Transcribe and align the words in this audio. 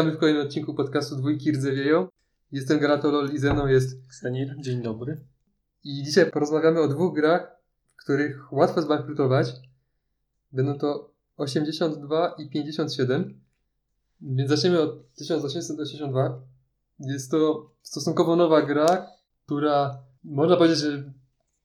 Witamy 0.00 0.16
w 0.16 0.20
kolejnym 0.20 0.46
odcinku 0.46 0.74
podcastu 0.74 1.16
Dwójki 1.16 1.52
Rdzewieją. 1.52 2.08
Jestem 2.52 2.78
Gratolol 2.78 3.30
i 3.32 3.38
ze 3.38 3.54
mną 3.54 3.66
jest 3.66 4.08
Ksenir, 4.08 4.54
dzień 4.58 4.82
dobry. 4.82 5.20
I 5.84 6.02
dzisiaj 6.02 6.30
porozmawiamy 6.30 6.80
o 6.80 6.88
dwóch 6.88 7.14
grach, 7.14 7.56
w 7.86 7.96
których 7.96 8.52
łatwo 8.52 8.82
zbankrutować. 8.82 9.52
Będą 10.52 10.78
to 10.78 11.10
82 11.36 12.34
i 12.38 12.50
57. 12.50 13.40
Więc 14.20 14.50
zaczniemy 14.50 14.80
od 14.80 15.14
1882. 15.14 16.40
Jest 17.00 17.30
to 17.30 17.70
stosunkowo 17.82 18.36
nowa 18.36 18.62
gra, 18.62 19.06
która 19.46 20.02
można 20.24 20.56
powiedzieć, 20.56 20.78
że, 20.78 21.12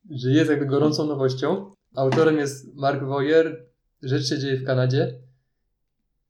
że 0.09 0.29
jest 0.29 0.49
jakby 0.49 0.65
gorącą 0.65 1.05
nowością. 1.05 1.75
Autorem 1.95 2.37
jest 2.37 2.75
Mark 2.75 3.03
Woyer. 3.03 3.65
Rzecz 4.01 4.29
się 4.29 4.39
dzieje 4.39 4.57
w 4.57 4.65
Kanadzie. 4.65 5.24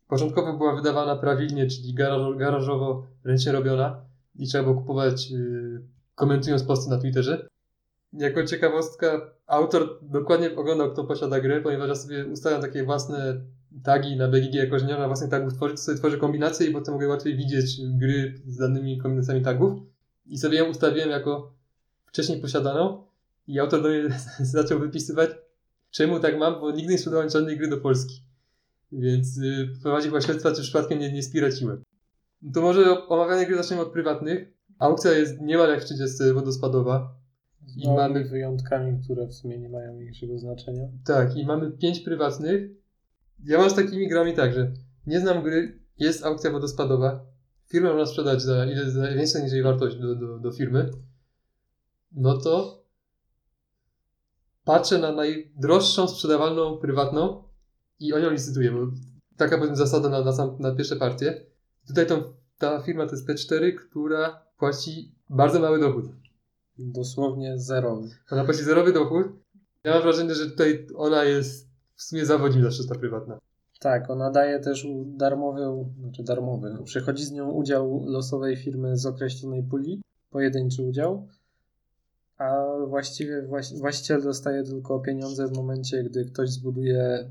Początkowo 0.08 0.54
była 0.54 0.76
wydawana 0.76 1.16
prawidłnie, 1.16 1.68
czyli 1.68 1.94
garaż, 1.94 2.38
garażowo, 2.38 3.08
ręcznie 3.23 3.52
robiona 3.52 4.02
i 4.36 4.48
trzeba 4.48 4.63
było 4.63 4.76
kupować 4.76 5.32
yy, 5.32 5.82
komentując 6.16 6.63
posty 6.63 6.90
na 6.90 6.98
Twitterze. 6.98 7.48
Jako 8.13 8.44
ciekawostka, 8.44 9.22
autor 9.48 9.99
dokładnie 10.02 10.55
oglądał, 10.55 10.91
kto 10.91 11.04
posiada 11.04 11.40
grę, 11.40 11.62
ponieważ 11.62 11.88
ja 11.88 11.96
sobie 11.96 12.26
ustawiam 12.26 12.62
takie 12.62 12.84
własne 12.84 13.41
tagi 13.84 14.18
na 14.18 14.27
BGG, 14.27 14.54
jako 14.54 14.80
że 14.80 14.86
nie 14.86 14.91
można 14.91 15.08
własnych 15.08 15.30
tagów 15.30 15.54
tworzyć, 15.54 15.77
to 15.77 15.84
sobie 15.84 15.98
tworzę 15.98 16.18
kombinacje 16.18 16.68
i 16.68 16.74
potem 16.74 16.94
mogę 16.94 17.07
łatwiej 17.07 17.38
widzieć 17.38 17.82
gry 17.98 18.41
z 18.48 18.57
danymi 18.57 18.98
kombinacjami 18.98 19.41
tagów. 19.41 19.79
I 20.26 20.38
sobie 20.38 20.57
ją 20.57 20.66
ustawiłem 20.66 21.10
jako 21.10 21.54
wcześniej 22.05 22.41
posiadaną 22.41 23.04
i 23.48 23.60
autor 23.60 23.82
do 23.82 23.90
mnie 23.90 24.20
zaczął 24.40 24.79
wypisywać, 24.79 25.29
czemu 25.91 26.20
tak 26.20 26.40
mam, 26.40 26.60
bo 26.60 26.72
nigdy 26.72 26.91
nie 26.91 26.98
sprzedałem 26.98 27.29
żadnej 27.29 27.57
gry 27.57 27.68
do 27.68 27.77
Polski. 27.77 28.24
Więc 28.91 29.38
yy, 29.38 29.68
prowadzi 29.84 30.08
chyba 30.08 30.22
śledztwa, 30.22 30.52
czy 30.52 30.62
przypadkiem 30.62 31.00
nie, 31.00 31.14
nie 31.14 31.24
spiraciłem. 31.24 31.84
To 32.54 32.62
może 32.62 33.08
omawianie 33.08 33.46
gry 33.46 33.58
zaczniemy 33.58 33.82
od 33.82 33.91
prywatnych. 33.91 34.54
Aukcja 34.80 35.12
jest 35.12 35.41
niemal 35.41 35.70
jak 35.70 35.82
w 35.82 35.86
30 35.86 36.34
wodospadowa. 36.34 37.16
Z 37.66 37.78
I 37.78 37.88
mamy 37.88 38.26
wyjątkami, 38.26 39.04
które 39.04 39.28
w 39.28 39.34
sumie 39.34 39.58
nie 39.58 39.70
mają 39.70 39.98
większego 39.98 40.40
znaczenia. 40.40 40.88
Tak, 41.06 41.38
i 41.38 41.46
mamy 41.46 41.72
pięć 41.72 42.00
prywatnych. 42.00 42.72
Ja 43.46 43.58
mam 43.58 43.70
z 43.70 43.76
takimi 43.76 44.08
grami 44.08 44.34
tak, 44.34 44.54
że 44.54 44.72
nie 45.08 45.20
znam 45.20 45.44
gry, 45.44 45.80
jest 46.00 46.26
aukcja 46.26 46.52
wodospadowa. 46.52 47.26
Firmę 47.68 47.90
można 47.90 48.06
sprzedać 48.06 48.41
za 48.41 48.66
ile 48.66 48.91
za 48.91 49.08
więcej 49.08 49.44
niż 49.44 49.54
jej 49.54 49.63
wartość 49.63 49.98
do, 49.98 50.16
do, 50.16 50.40
do 50.40 50.52
firmy. 50.52 50.91
No 52.12 52.38
to 52.38 52.84
patrzę 54.63 55.00
na 55.00 55.12
najdroższą 55.12 56.08
sprzedawalną 56.08 56.78
prywatną 56.78 57.44
i 57.99 58.13
o 58.13 58.20
nią 58.20 58.29
licytuję, 58.29 58.71
bo 58.71 58.79
taka 59.38 59.57
powiedzmy 59.57 59.77
zasada 59.77 60.10
na, 60.10 60.24
na, 60.24 60.34
sam, 60.34 60.55
na 60.60 60.76
pierwsze 60.76 60.96
partie. 60.96 61.46
Tutaj 61.88 62.07
tą, 62.07 62.24
ta 62.57 62.82
firma 62.82 63.05
to 63.05 63.12
jest 63.12 63.29
P4, 63.29 63.76
która 63.76 64.41
płaci 64.57 65.12
bardzo 65.29 65.59
mały 65.59 65.79
dochód. 65.79 66.06
Dosłownie 66.78 67.57
zerowy. 67.57 68.09
Ona 68.31 68.46
płaci 68.46 68.63
zerowy 68.63 68.94
dochód. 68.94 69.28
Ja 69.84 69.94
mam 69.94 70.01
wrażenie, 70.01 70.35
że 70.35 70.50
tutaj 70.50 70.88
ona 70.96 71.23
jest 71.23 71.68
w 71.96 72.03
sumie 72.03 72.25
zawodzi 72.25 72.62
zawsze 72.62 72.84
ta 72.84 72.96
prywatna. 72.96 73.40
Tak, 73.79 74.09
ona 74.09 74.31
daje 74.31 74.59
też 74.59 74.88
darmowy, 75.06 75.62
znaczy 76.00 76.23
darmowy, 76.23 76.78
przychodzi 76.84 77.25
z 77.25 77.31
nią 77.31 77.51
udział 77.51 78.06
losowej 78.06 78.57
firmy 78.57 78.97
z 78.97 79.06
określonej 79.06 79.63
puli, 79.63 80.01
pojedynczy 80.29 80.84
udział, 80.84 81.27
a 82.38 82.66
właściwie 82.88 83.47
właściciel 83.79 84.22
dostaje 84.22 84.63
tylko 84.63 85.00
pieniądze 85.00 85.47
w 85.47 85.57
momencie, 85.57 86.03
gdy 86.03 86.25
ktoś 86.25 86.50
zbuduje 86.50 87.29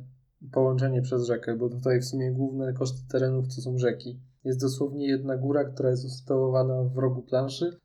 połączenie 0.52 1.02
przez 1.02 1.26
rzekę, 1.26 1.56
bo 1.56 1.68
tutaj 1.68 2.00
w 2.00 2.04
sumie 2.04 2.32
główne 2.32 2.72
koszty 2.72 2.98
terenów 3.08 3.54
to 3.54 3.62
są 3.62 3.78
rzeki. 3.78 4.20
Jest 4.44 4.60
dosłownie 4.60 5.06
jedna 5.06 5.36
góra, 5.36 5.64
która 5.64 5.90
jest 5.90 6.04
usytuowana 6.04 6.82
w 6.82 6.98
rogu 6.98 7.22
planszy, 7.22 7.78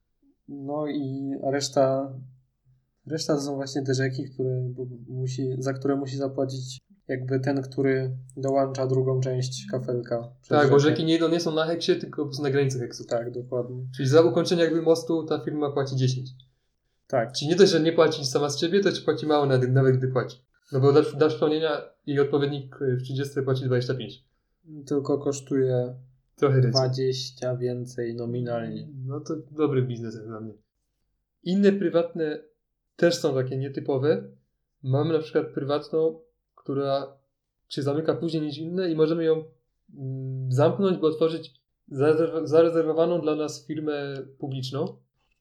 no 0.47 0.87
i 0.87 1.31
reszta, 1.43 2.13
reszta 3.07 3.35
to 3.35 3.41
są 3.41 3.55
właśnie 3.55 3.83
te 3.83 3.93
rzeki, 3.93 4.23
które 4.33 4.73
musi, 5.07 5.55
za 5.59 5.73
które 5.73 5.95
musi 5.95 6.17
zapłacić 6.17 6.79
jakby 7.07 7.39
ten, 7.39 7.61
który 7.61 8.17
dołącza 8.37 8.87
drugą 8.87 9.19
część 9.19 9.65
kafelka. 9.71 10.31
Tak, 10.47 10.59
rzekę. 10.61 10.71
bo 10.71 10.79
rzeki 10.79 11.05
nie, 11.05 11.19
nie 11.19 11.39
są 11.39 11.55
na 11.55 11.65
heksie, 11.65 11.95
tylko 11.95 12.29
na 12.41 12.49
granicy 12.49 12.79
heksu. 12.79 13.05
Tak, 13.05 13.31
dokładnie. 13.31 13.85
Czyli 13.95 14.09
za 14.09 14.21
ukończenie 14.21 14.63
jakby 14.63 14.81
mostu 14.81 15.23
ta 15.23 15.39
firma 15.39 15.71
płaci 15.71 15.95
10. 15.95 16.29
Tak. 17.07 17.31
Czyli 17.31 17.49
nie 17.49 17.55
dość, 17.55 17.71
że 17.71 17.79
nie 17.79 17.93
płaci 17.93 18.25
sama 18.25 18.49
z 18.49 18.59
ciebie, 18.59 18.79
to 18.79 18.91
ci 18.91 19.01
płaci 19.01 19.25
mało 19.25 19.45
nawet, 19.45 19.71
nawet 19.71 19.97
gdy 19.97 20.07
płaci. 20.07 20.48
No 20.71 20.79
bo 20.79 20.91
dla, 20.91 21.01
dla 21.01 21.27
przypomnienia 21.27 21.81
jej 22.05 22.19
odpowiednik 22.19 22.79
w 22.79 23.03
30 23.03 23.41
płaci 23.41 23.63
25. 23.65 24.23
Tylko 24.85 25.17
kosztuje 25.17 25.95
Trochę 26.39 26.61
20 26.61 27.55
więcej 27.55 28.15
nominalnie. 28.15 28.87
No 29.05 29.19
to 29.19 29.35
dobry 29.51 29.81
biznes 29.81 30.15
jak 30.15 30.27
dla 30.27 30.39
mnie. 30.39 30.53
Inne 31.43 31.71
prywatne 31.71 32.43
też 32.95 33.15
są 33.15 33.33
takie 33.33 33.57
nietypowe. 33.57 34.23
Mamy 34.83 35.13
na 35.13 35.19
przykład 35.19 35.47
prywatną, 35.47 36.19
która 36.55 37.17
się 37.69 37.81
zamyka 37.81 38.13
później 38.13 38.43
niż 38.43 38.57
inne 38.57 38.91
i 38.91 38.95
możemy 38.95 39.23
ją 39.23 39.43
mm, 39.97 40.51
zamknąć, 40.51 40.97
by 40.97 41.07
otworzyć 41.07 41.53
zarezerwowaną 42.43 43.21
dla 43.21 43.35
nas 43.35 43.65
firmę 43.65 44.15
publiczną. 44.37 44.97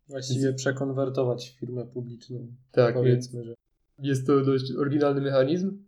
Właściwie 0.08 0.52
przekonwertować 0.52 1.56
firmę 1.60 1.86
publiczną. 1.86 2.46
Tak, 2.72 2.94
powiedzmy, 2.94 3.44
że. 3.44 3.54
Jest 3.98 4.26
to 4.26 4.40
dość 4.40 4.72
oryginalny 4.72 5.20
mechanizm. 5.20 5.84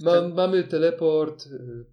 Ma, 0.00 0.28
mamy 0.28 0.64
teleport. 0.64 1.46
Y, 1.46 1.84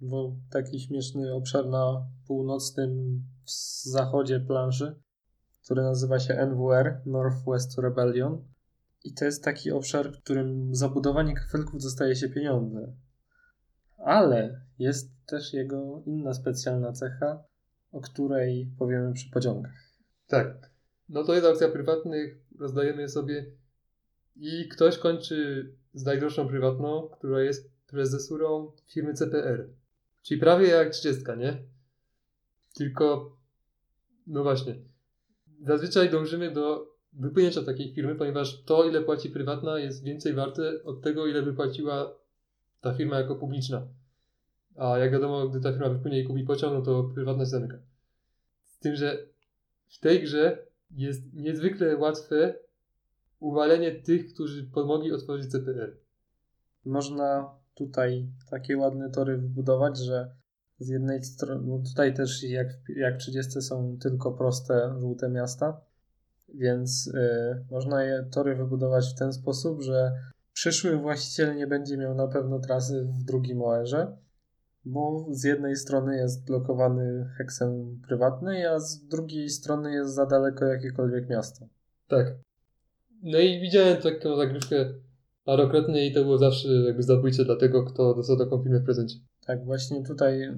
Bo 0.00 0.36
taki 0.50 0.80
śmieszny 0.80 1.34
obszar 1.34 1.66
na 1.66 2.06
północnym 2.26 3.22
zachodzie 3.82 4.40
planszy, 4.40 5.00
który 5.64 5.82
nazywa 5.82 6.18
się 6.18 6.34
NWR, 6.34 7.02
Northwest 7.06 7.78
Rebellion. 7.78 8.44
I 9.04 9.14
to 9.14 9.24
jest 9.24 9.44
taki 9.44 9.70
obszar, 9.70 10.12
w 10.12 10.22
którym 10.22 10.74
za 10.74 10.88
budowanie 10.88 11.34
kafelków 11.34 11.82
dostaje 11.82 12.16
się 12.16 12.28
pieniądze. 12.28 12.92
Ale 13.98 14.60
jest 14.78 15.10
też 15.26 15.52
jego 15.52 16.02
inna 16.06 16.34
specjalna 16.34 16.92
cecha, 16.92 17.44
o 17.92 18.00
której 18.00 18.74
powiemy 18.78 19.12
przy 19.12 19.30
pociągach. 19.30 19.72
Tak. 20.26 20.70
No 21.08 21.24
to 21.24 21.34
jest 21.34 21.46
akcja 21.46 21.68
prywatnych, 21.68 22.38
rozdajemy 22.58 23.02
je 23.02 23.08
sobie 23.08 23.46
i 24.36 24.68
ktoś 24.68 24.98
kończy 24.98 25.68
z 25.94 26.04
najdroższą 26.04 26.48
prywatną, 26.48 27.08
która 27.08 27.42
jest 27.42 27.70
prezesurą 27.86 28.72
firmy 28.86 29.14
CPR. 29.14 29.68
Czyli 30.22 30.40
prawie 30.40 30.68
jak 30.68 30.90
30, 30.90 31.24
nie? 31.38 31.62
Tylko, 32.74 33.36
no 34.26 34.42
właśnie, 34.42 34.74
zazwyczaj 35.66 36.10
dążymy 36.10 36.50
do 36.50 36.94
wypłynięcia 37.12 37.62
takiej 37.62 37.94
firmy, 37.94 38.14
ponieważ 38.14 38.62
to, 38.62 38.84
ile 38.88 39.02
płaci 39.02 39.30
prywatna, 39.30 39.78
jest 39.78 40.04
więcej 40.04 40.34
warte 40.34 40.84
od 40.84 41.02
tego, 41.02 41.26
ile 41.26 41.42
wypłaciła 41.42 42.14
ta 42.80 42.94
firma 42.94 43.18
jako 43.18 43.36
publiczna. 43.36 43.86
A 44.76 44.98
jak 44.98 45.12
wiadomo, 45.12 45.48
gdy 45.48 45.60
ta 45.60 45.72
firma 45.72 45.88
wypłynie 45.88 46.20
i 46.20 46.24
kupi 46.24 46.44
pociąg, 46.44 46.74
no 46.74 46.82
to 46.82 47.10
prywatna 47.14 47.44
się 47.44 47.50
zamyka. 47.50 47.76
Z 48.64 48.78
tym, 48.78 48.96
że 48.96 49.26
w 49.88 49.98
tej 49.98 50.22
grze 50.22 50.66
jest 50.90 51.34
niezwykle 51.34 51.96
łatwe 51.96 52.54
uwalenie 53.44 53.92
tych, 53.92 54.34
którzy 54.34 54.64
pomogli 54.64 55.12
otworzyć 55.12 55.50
CPR. 55.50 55.96
Można 56.84 57.50
tutaj 57.74 58.28
takie 58.50 58.78
ładne 58.78 59.10
tory 59.10 59.38
wybudować, 59.38 59.98
że 59.98 60.34
z 60.78 60.88
jednej 60.88 61.24
strony, 61.24 61.66
no 61.66 61.78
tutaj 61.78 62.14
też 62.14 62.42
jak, 62.42 62.66
jak 62.96 63.16
30 63.16 63.62
są 63.62 63.98
tylko 64.00 64.32
proste, 64.32 64.94
żółte 64.98 65.28
miasta, 65.28 65.80
więc 66.54 67.06
y, 67.06 67.64
można 67.70 68.04
je 68.04 68.24
tory 68.32 68.56
wybudować 68.56 69.12
w 69.14 69.18
ten 69.18 69.32
sposób, 69.32 69.82
że 69.82 70.12
przyszły 70.52 70.96
właściciel 70.96 71.56
nie 71.56 71.66
będzie 71.66 71.96
miał 71.96 72.14
na 72.14 72.28
pewno 72.28 72.58
trasy 72.58 73.04
w 73.04 73.24
drugim 73.24 73.62
OR-ze, 73.62 74.16
bo 74.84 75.26
z 75.30 75.44
jednej 75.44 75.76
strony 75.76 76.16
jest 76.16 76.46
blokowany 76.46 77.30
heksem 77.36 78.00
prywatny, 78.08 78.70
a 78.70 78.80
z 78.80 79.06
drugiej 79.06 79.50
strony 79.50 79.92
jest 79.92 80.14
za 80.14 80.26
daleko 80.26 80.64
jakiekolwiek 80.64 81.28
miasto. 81.28 81.66
Tak. 82.08 82.34
No 83.24 83.38
i 83.38 83.60
widziałem 83.60 84.02
taką 84.02 84.36
zagrywkę 84.36 84.94
parokrotnie 85.44 86.06
i 86.06 86.12
to 86.12 86.22
było 86.22 86.38
zawsze 86.38 86.68
jakby 86.68 87.02
zabójcze 87.02 87.44
dla 87.44 87.56
tego, 87.56 87.84
kto 87.84 88.14
dostał 88.14 88.38
taką 88.38 88.62
firmę 88.62 88.80
w 88.80 88.84
prezencie. 88.84 89.16
Tak, 89.46 89.64
właśnie 89.64 90.02
tutaj 90.02 90.52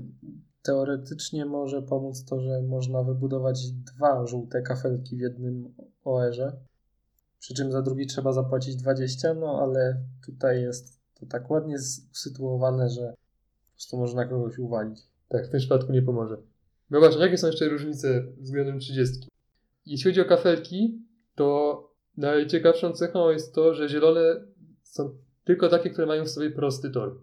teoretycznie 0.62 1.44
może 1.44 1.82
pomóc 1.82 2.24
to, 2.24 2.40
że 2.40 2.62
można 2.62 3.02
wybudować 3.02 3.70
dwa 3.70 4.26
żółte 4.26 4.62
kafelki 4.62 5.16
w 5.16 5.20
jednym 5.20 5.74
OR-ze, 6.04 6.52
przy 7.38 7.54
czym 7.54 7.72
za 7.72 7.82
drugi 7.82 8.06
trzeba 8.06 8.32
zapłacić 8.32 8.76
20, 8.76 9.34
no 9.34 9.60
ale 9.62 10.00
tutaj 10.26 10.62
jest 10.62 11.00
to 11.20 11.26
tak 11.26 11.50
ładnie 11.50 11.76
usytuowane, 12.12 12.88
że 12.88 13.14
po 13.66 13.72
prostu 13.72 13.96
można 13.96 14.24
kogoś 14.24 14.58
uwalić. 14.58 15.00
Tak, 15.28 15.46
w 15.46 15.50
tym 15.50 15.60
przypadku 15.60 15.92
nie 15.92 16.02
pomoże. 16.02 16.36
No 16.90 16.98
właśnie, 16.98 17.22
jakie 17.22 17.38
są 17.38 17.46
jeszcze 17.46 17.68
różnice 17.68 18.26
względem 18.40 18.78
30? 18.78 19.28
Jeśli 19.86 20.10
chodzi 20.10 20.20
o 20.20 20.24
kafelki, 20.24 21.02
to 21.34 21.85
Najciekawszą 22.16 22.92
cechą 22.92 23.30
jest 23.30 23.54
to, 23.54 23.74
że 23.74 23.88
zielone 23.88 24.20
są 24.82 25.18
tylko 25.44 25.68
takie, 25.68 25.90
które 25.90 26.06
mają 26.06 26.24
w 26.24 26.30
sobie 26.30 26.50
prosty 26.50 26.90
tor. 26.90 27.20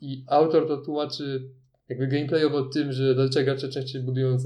I 0.00 0.24
autor 0.26 0.68
to 0.68 0.76
tłumaczy 0.76 1.50
jakby 1.88 2.06
gameplayowo 2.06 2.62
tym, 2.62 2.92
że 2.92 3.14
zazwyczaj 3.14 3.44
gracze 3.44 3.68
częściej 3.68 4.02
budują 4.02 4.36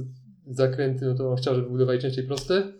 zakręty, 0.46 1.04
no 1.04 1.14
to 1.14 1.30
on 1.30 1.36
chciał, 1.36 1.54
żeby 1.54 1.70
budowali 1.70 1.98
częściej 1.98 2.26
proste, 2.26 2.72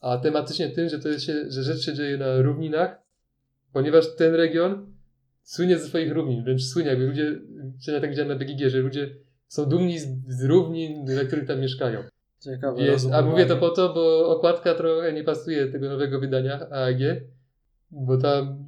a 0.00 0.18
tematycznie 0.18 0.70
tym, 0.70 0.88
że 0.88 0.98
to 0.98 1.18
się, 1.18 1.50
że 1.50 1.62
rzecz 1.62 1.80
się 1.80 1.94
dzieje 1.94 2.18
na 2.18 2.42
równinach, 2.42 3.02
ponieważ 3.72 4.16
ten 4.16 4.34
region 4.34 4.92
słynie 5.42 5.78
ze 5.78 5.86
swoich 5.86 6.12
równin, 6.12 6.44
wręcz 6.44 6.62
słynie, 6.62 6.88
jakby 6.88 7.06
ludzie, 7.06 7.40
ja 7.88 8.00
tak 8.00 8.10
widziałem 8.10 8.28
na 8.28 8.36
BGG, 8.36 8.70
że 8.70 8.78
ludzie 8.78 9.14
są 9.48 9.66
dumni 9.66 9.98
z, 9.98 10.06
z 10.28 10.44
równin, 10.44 11.04
na 11.04 11.24
których 11.24 11.46
tam 11.46 11.60
mieszkają. 11.60 12.04
Ciekawe. 12.40 12.82
Jest, 12.82 13.12
a 13.12 13.22
mówię 13.22 13.46
to 13.46 13.56
po 13.56 13.70
to, 13.70 13.94
bo 13.94 14.36
okładka 14.36 14.74
trochę 14.74 15.12
nie 15.12 15.24
pasuje 15.24 15.66
tego 15.66 15.88
nowego 15.88 16.20
wydania 16.20 16.70
AAG, 16.70 17.00
bo 17.90 18.16
tam 18.16 18.64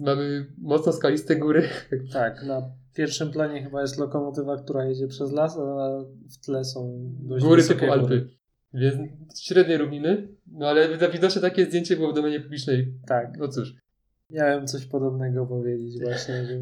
mamy 0.00 0.46
mocno 0.58 0.92
skaliste 0.92 1.36
góry. 1.36 1.68
Tak, 2.12 2.42
na 2.42 2.62
pierwszym 2.94 3.30
planie 3.30 3.62
chyba 3.62 3.80
jest 3.80 3.98
lokomotywa, 3.98 4.56
która 4.56 4.84
jedzie 4.84 5.08
przez 5.08 5.32
las, 5.32 5.58
a 5.58 6.04
w 6.30 6.44
tle 6.44 6.64
są 6.64 7.10
dość 7.20 7.44
góry 7.44 7.62
typu 7.62 7.80
góry. 7.80 7.92
Alpy. 7.92 8.28
Więc 8.74 9.10
średnie 9.40 9.78
równiny, 9.78 10.28
no 10.46 10.68
ale 10.68 11.08
widocznie 11.12 11.42
takie 11.42 11.66
zdjęcie 11.66 11.96
było 11.96 12.12
w 12.12 12.14
domenie 12.14 12.40
publicznej. 12.40 12.94
Tak, 13.06 13.38
No 13.38 13.48
cóż, 13.48 13.74
miałem 14.30 14.66
coś 14.66 14.86
podobnego 14.86 15.46
powiedzieć 15.46 16.02
właśnie, 16.02 16.44
że 16.44 16.54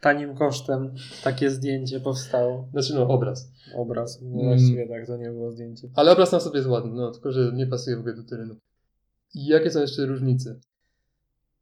tanim 0.00 0.34
kosztem 0.34 0.94
takie 1.24 1.50
zdjęcie 1.50 2.00
powstało. 2.00 2.68
znaczy 2.72 2.94
no 2.94 3.08
obraz. 3.08 3.52
Obraz, 3.76 4.18
no 4.22 4.28
Mm. 4.40 4.46
właściwie 4.46 4.88
tak, 4.88 5.06
to 5.06 5.16
nie 5.16 5.30
było 5.30 5.52
zdjęcie. 5.52 5.88
Ale 5.94 6.12
obraz 6.12 6.32
na 6.32 6.40
sobie 6.40 6.56
jest 6.56 6.68
ładny, 6.68 6.92
no 6.92 7.10
tylko 7.10 7.32
że 7.32 7.52
nie 7.54 7.66
pasuje 7.66 7.96
w 7.96 8.00
ogóle 8.00 8.14
do 8.14 8.24
terenu. 8.24 8.56
I 9.34 9.46
jakie 9.46 9.70
są 9.70 9.80
jeszcze 9.80 10.06
różnice? 10.06 10.60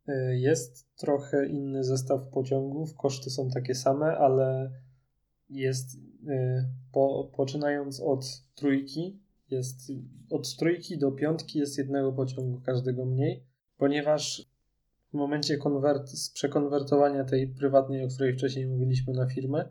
Y, 0.08 0.38
Jest 0.38 0.86
trochę 0.96 1.46
inny 1.46 1.84
zestaw 1.84 2.28
pociągów, 2.28 2.94
koszty 2.96 3.30
są 3.30 3.50
takie 3.50 3.74
same, 3.74 4.06
ale 4.18 4.70
jest 5.50 5.94
y, 5.94 5.98
po, 6.92 7.30
poczynając 7.36 8.00
od 8.00 8.24
trójki, 8.54 9.18
jest 9.50 9.92
od 10.30 10.56
trójki 10.56 10.98
do 10.98 11.12
piątki 11.12 11.58
jest 11.58 11.78
jednego 11.78 12.12
pociągu 12.12 12.60
każdego 12.60 13.04
mniej, 13.04 13.42
ponieważ 13.78 14.46
w 15.10 15.14
momencie 15.14 15.58
konwert, 15.58 16.08
z 16.08 16.30
przekonwertowania 16.30 17.24
tej 17.24 17.48
prywatnej, 17.48 18.04
o 18.04 18.08
której 18.08 18.34
wcześniej 18.34 18.66
mówiliśmy 18.66 19.12
na 19.12 19.26
firmę, 19.26 19.68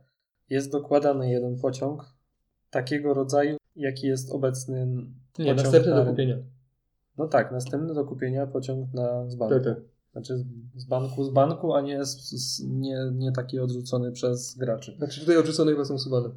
jest 0.49 0.71
dokładany 0.71 1.31
jeden 1.31 1.59
pociąg 1.59 2.05
takiego 2.69 3.13
rodzaju, 3.13 3.57
jaki 3.75 4.07
jest 4.07 4.31
obecny 4.31 4.85
Nie, 4.85 5.05
pociąg 5.37 5.57
następne 5.57 5.91
na 5.91 6.03
do 6.03 6.09
kupienia. 6.11 6.37
No 7.17 7.27
tak, 7.27 7.51
następny 7.51 7.93
do 7.93 8.05
kupienia 8.05 8.47
pociąg 8.47 8.93
na 8.93 9.29
z 9.29 9.35
banku. 9.35 9.55
Tak, 9.55 9.63
tak. 9.63 9.83
Znaczy 10.11 10.45
z, 10.75 10.85
banku 10.85 11.23
z 11.23 11.29
banku, 11.29 11.73
a 11.73 11.81
nie, 11.81 12.05
z, 12.05 12.63
nie, 12.63 12.97
nie 13.13 13.31
taki 13.31 13.59
odrzucony 13.59 14.11
przez 14.11 14.57
graczy. 14.57 14.95
Znaczy 14.97 15.19
tutaj 15.19 15.37
odrzucone 15.37 15.71
chyba 15.71 15.85
są 15.85 15.93
usuwane. 15.93 16.29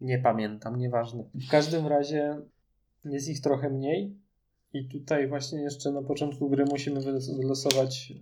Nie 0.00 0.18
pamiętam, 0.18 0.78
nieważne. 0.78 1.24
W 1.34 1.50
każdym 1.50 1.86
razie 1.86 2.40
jest 3.04 3.28
ich 3.28 3.40
trochę 3.40 3.70
mniej 3.70 4.16
i 4.72 4.88
tutaj 4.88 5.28
właśnie 5.28 5.62
jeszcze 5.62 5.92
na 5.92 6.02
początku 6.02 6.50
gry 6.50 6.64
musimy 6.64 7.00
wylos- 7.00 7.36
wylosować. 7.36 8.12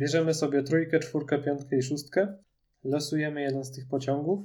Bierzemy 0.00 0.34
sobie 0.34 0.62
trójkę, 0.62 1.00
czwórkę, 1.00 1.38
piątkę 1.38 1.76
i 1.76 1.82
szóstkę, 1.82 2.36
losujemy 2.84 3.42
jeden 3.42 3.64
z 3.64 3.70
tych 3.70 3.88
pociągów. 3.88 4.40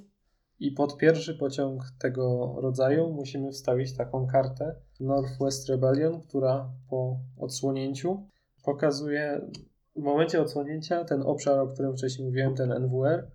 I 0.60 0.72
pod 0.72 0.98
pierwszy 0.98 1.36
pociąg 1.36 1.84
tego 2.00 2.56
rodzaju 2.62 3.14
musimy 3.14 3.52
wstawić 3.52 3.94
taką 3.98 4.28
kartę 4.28 4.76
Northwest 5.00 5.70
Rebellion, 5.70 6.22
która 6.22 6.70
po 6.90 7.20
odsłonięciu 7.38 8.28
pokazuje 8.64 9.42
w 9.96 10.02
momencie 10.02 10.42
odsłonięcia 10.42 11.06
ten 11.06 11.22
obszar, 11.22 11.60
o 11.60 11.68
którym 11.68 11.98
wcześniej 11.98 12.28
mówiłem, 12.28 12.56
ten 12.56 12.72
NWR, 12.72 13.28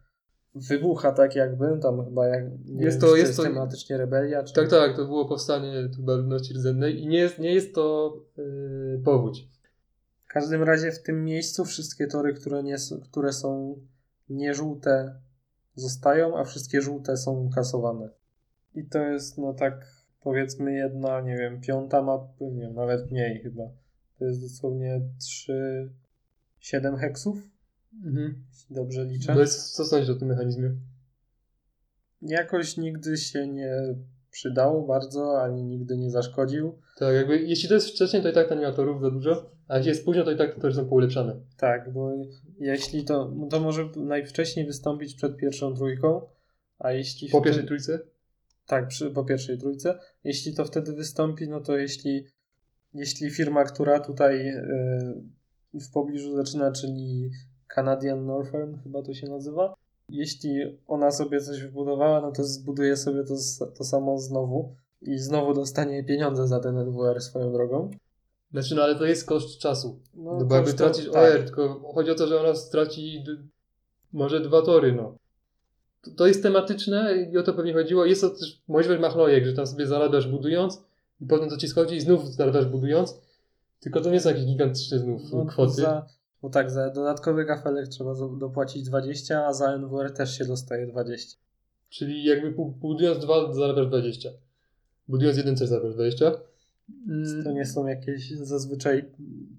wybucha 0.54 1.12
tak 1.12 1.34
jakby, 1.36 1.78
tam 1.82 2.04
chyba 2.04 2.26
jak, 2.26 2.44
nie 2.66 2.84
Jest 2.84 3.00
wiem, 3.00 3.10
to- 3.10 3.16
jest 3.16 3.36
to- 3.36 3.42
tematycznie 3.42 3.96
rebelia, 3.96 4.42
czy... 4.42 4.54
Tak, 4.54 4.68
tak, 4.70 4.96
to 4.96 5.04
było 5.04 5.28
powstanie 5.28 5.88
chyba 5.96 6.14
ludności 6.14 6.54
rdzennej 6.54 7.00
i 7.02 7.06
nie 7.06 7.18
jest, 7.18 7.38
nie 7.38 7.54
jest 7.54 7.74
to 7.74 8.16
yy, 8.36 9.00
powódź. 9.04 9.48
W 10.24 10.28
każdym 10.28 10.62
razie 10.62 10.92
w 10.92 11.02
tym 11.02 11.24
miejscu 11.24 11.64
wszystkie 11.64 12.06
tory, 12.06 12.34
które, 12.34 12.62
nie, 12.62 12.76
które 13.10 13.32
są 13.32 13.78
nie 14.28 14.54
żółte 14.54 15.14
zostają, 15.74 16.38
a 16.38 16.44
wszystkie 16.44 16.82
żółte 16.82 17.16
są 17.16 17.50
kasowane. 17.54 18.08
I 18.74 18.84
to 18.84 18.98
jest 18.98 19.38
no 19.38 19.54
tak 19.54 19.86
powiedzmy 20.20 20.72
jedna, 20.72 21.20
nie 21.20 21.36
wiem, 21.36 21.60
piąta 21.60 22.02
mapy, 22.02 22.44
nie 22.44 22.62
wiem, 22.62 22.74
nawet 22.74 23.10
mniej 23.10 23.42
chyba. 23.42 23.62
To 24.18 24.24
jest 24.24 24.40
dosłownie 24.42 25.00
3, 25.20 25.90
7 26.60 26.96
heksów, 26.96 27.38
Mhm. 28.04 28.44
dobrze 28.70 29.04
liczę. 29.04 29.34
No 29.34 29.40
jest, 29.40 29.70
co 29.70 29.84
sądzisz 29.84 30.10
o 30.10 30.14
tym 30.14 30.28
mechanizmie? 30.28 30.70
Jakoś 32.22 32.76
nigdy 32.76 33.16
się 33.16 33.48
nie 33.48 33.94
przydało 34.30 34.86
bardzo, 34.86 35.42
ani 35.42 35.64
nigdy 35.64 35.96
nie 35.96 36.10
zaszkodził. 36.10 36.78
Tak, 36.98 37.14
jakby 37.14 37.38
jeśli 37.38 37.68
to 37.68 37.74
jest 37.74 37.88
wcześniej, 37.88 38.22
to 38.22 38.28
i 38.28 38.32
tak 38.32 38.48
tam 38.48 38.58
nie 38.58 38.66
ma 38.66 38.72
torów 38.72 39.02
za 39.02 39.10
dużo, 39.10 39.50
a 39.68 39.76
jeśli 39.76 39.88
jest 39.88 40.04
późno, 40.04 40.24
to 40.24 40.30
i 40.30 40.36
tak 40.36 40.54
te 40.54 40.60
tory 40.60 40.74
są 40.74 40.88
poulepszane. 40.88 41.40
Tak, 41.56 41.92
bo 41.92 42.12
jeśli 42.58 43.04
to, 43.04 43.32
no 43.36 43.46
to 43.46 43.60
może 43.60 43.88
najwcześniej 43.96 44.66
wystąpić 44.66 45.14
przed 45.14 45.36
pierwszą 45.36 45.74
trójką, 45.74 46.26
a 46.78 46.92
jeśli 46.92 47.28
Po 47.28 47.40
pierwszej 47.40 47.66
trójce? 47.66 48.00
Tak, 48.66 48.88
przy, 48.88 49.10
po 49.10 49.24
pierwszej 49.24 49.58
trójce. 49.58 49.98
Jeśli 50.24 50.54
to 50.54 50.64
wtedy 50.64 50.92
wystąpi, 50.92 51.48
no 51.48 51.60
to 51.60 51.76
jeśli, 51.76 52.26
jeśli 52.94 53.30
firma, 53.30 53.64
która 53.64 54.00
tutaj 54.00 54.48
y, 54.48 54.60
w 55.74 55.90
pobliżu 55.92 56.36
zaczyna, 56.36 56.72
czyli 56.72 57.30
Canadian 57.74 58.26
Northern 58.26 58.76
chyba 58.82 59.02
to 59.02 59.14
się 59.14 59.26
nazywa, 59.28 59.74
jeśli 60.08 60.78
ona 60.88 61.10
sobie 61.10 61.40
coś 61.40 61.62
wybudowała, 61.62 62.20
no 62.20 62.32
to 62.32 62.44
zbuduje 62.44 62.96
sobie 62.96 63.24
to, 63.24 63.34
to 63.78 63.84
samo 63.84 64.18
znowu 64.18 64.74
i 65.02 65.18
znowu 65.18 65.54
dostanie 65.54 66.04
pieniądze 66.04 66.46
za 66.48 66.60
ten 66.60 66.78
NWR 66.78 67.20
swoją 67.22 67.52
drogą. 67.52 67.90
Znaczy, 68.52 68.74
no 68.74 68.82
ale 68.82 68.94
to 68.94 69.04
jest 69.04 69.26
koszt 69.26 69.58
czasu. 69.58 69.98
No, 70.14 70.38
No, 70.38 70.44
bo 70.44 70.54
jakby 70.54 70.72
tracisz 70.74 71.10
tak. 71.10 71.34
OR, 71.34 71.44
tylko 71.44 71.92
chodzi 71.94 72.10
o 72.10 72.14
to, 72.14 72.26
że 72.26 72.40
ona 72.40 72.54
straci 72.54 73.24
może 74.12 74.40
dwa 74.40 74.62
tory, 74.62 74.92
no. 74.92 75.14
To, 76.02 76.10
to 76.10 76.26
jest 76.26 76.42
tematyczne 76.42 77.16
i 77.32 77.38
o 77.38 77.42
to 77.42 77.52
pewnie 77.54 77.72
chodziło. 77.72 78.04
Jest 78.04 78.20
to 78.20 78.30
też 78.30 78.62
możliwość 78.68 79.00
machlojek, 79.02 79.46
że 79.46 79.52
tam 79.52 79.66
sobie 79.66 79.86
zarabiasz 79.86 80.28
budując 80.28 80.82
i 81.20 81.26
potem 81.26 81.48
to 81.50 81.56
ci 81.56 81.68
schodzi 81.68 81.96
i 81.96 82.00
znów 82.00 82.34
zarabiasz 82.34 82.66
budując. 82.66 83.20
Tylko 83.80 84.00
to 84.00 84.10
nie 84.10 84.20
są 84.20 84.28
jakieś 84.28 84.44
gigantyczne 84.44 84.98
znów 84.98 85.22
No, 85.32 85.46
kwoty. 85.46 85.72
Za, 85.72 86.06
bo 86.44 86.50
tak, 86.50 86.70
za 86.70 86.90
dodatkowy 86.90 87.44
kafelek 87.44 87.88
trzeba 87.88 88.14
dopłacić 88.38 88.82
20, 88.82 89.46
a 89.46 89.52
za 89.52 89.78
NWR 89.78 90.10
też 90.10 90.38
się 90.38 90.44
dostaje 90.44 90.86
20. 90.86 91.38
Czyli 91.88 92.24
jakby 92.24 92.50
budując 92.80 93.18
dwa 93.18 93.52
zarabiasz 93.52 93.86
20. 93.86 94.28
Budując 95.08 95.36
jeden 95.36 95.56
też 95.56 95.68
zarabiasz 95.68 95.94
20. 95.94 96.32
Mm, 97.08 97.44
To 97.44 97.52
nie 97.52 97.64
są 97.64 97.86
jakieś 97.86 98.30
zazwyczaj 98.30 99.04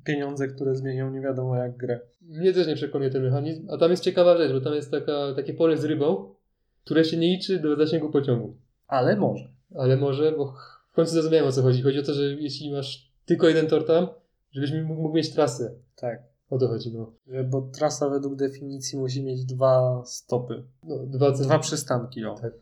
pieniądze, 0.04 0.48
które 0.48 0.76
zmienią 0.76 1.12
nie 1.12 1.22
wiadomo 1.22 1.56
jak 1.56 1.78
grę. 1.78 2.00
Mnie 2.22 2.54
też 2.54 2.68
nie 2.68 2.76
przekonuje 2.76 3.10
ten 3.10 3.24
mechanizm. 3.24 3.68
A 3.72 3.78
tam 3.78 3.92
jest 3.92 4.04
ciekawa 4.04 4.38
rzecz, 4.38 4.52
bo 4.52 4.62
tam 4.62 4.74
jest 4.74 4.92
taka, 4.92 5.34
takie 5.36 5.54
pole 5.54 5.78
z 5.78 5.84
rybą, 5.84 6.36
które 6.84 7.06
się 7.06 7.18
nie 7.18 7.28
liczy 7.28 7.60
do 7.60 7.76
zasięgu 7.76 8.10
pociągu. 8.10 8.56
Ale 8.88 9.16
może. 9.16 9.48
Ale 9.76 9.98
może, 9.98 10.32
bo 10.32 10.54
w 10.92 10.96
końcu 10.96 11.14
zrozumiałem 11.14 11.48
o 11.48 11.52
co 11.52 11.62
chodzi. 11.62 11.82
Chodzi 11.82 12.00
o 12.00 12.04
to, 12.04 12.14
że 12.14 12.24
jeśli 12.24 12.72
masz 12.72 13.12
tylko 13.26 13.48
jeden 13.48 13.68
tor 13.68 13.86
tam, 13.86 14.08
żebyś 14.52 14.72
mógł 14.72 15.14
mieć 15.14 15.34
trasę. 15.34 15.72
Tak. 15.96 16.35
O 16.50 16.58
to 16.58 16.68
chodzi, 16.68 16.94
no. 16.94 17.14
Że, 17.28 17.44
bo 17.44 17.62
trasa 17.62 18.10
według 18.10 18.36
definicji 18.36 19.00
musi 19.00 19.24
mieć 19.24 19.46
dwa 19.46 20.04
stopy. 20.06 20.64
no 20.84 20.98
dwa, 21.06 21.32
Dwa 21.32 21.60
przystanki, 21.60 22.26
o. 22.26 22.36
Tak. 22.36 22.54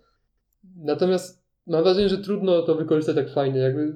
Natomiast 0.75 1.43
mam 1.67 1.83
wrażenie, 1.83 2.09
że 2.09 2.17
trudno 2.17 2.61
to 2.61 2.75
wykorzystać 2.75 3.15
tak 3.15 3.33
fajnie. 3.33 3.59
Jakby 3.59 3.95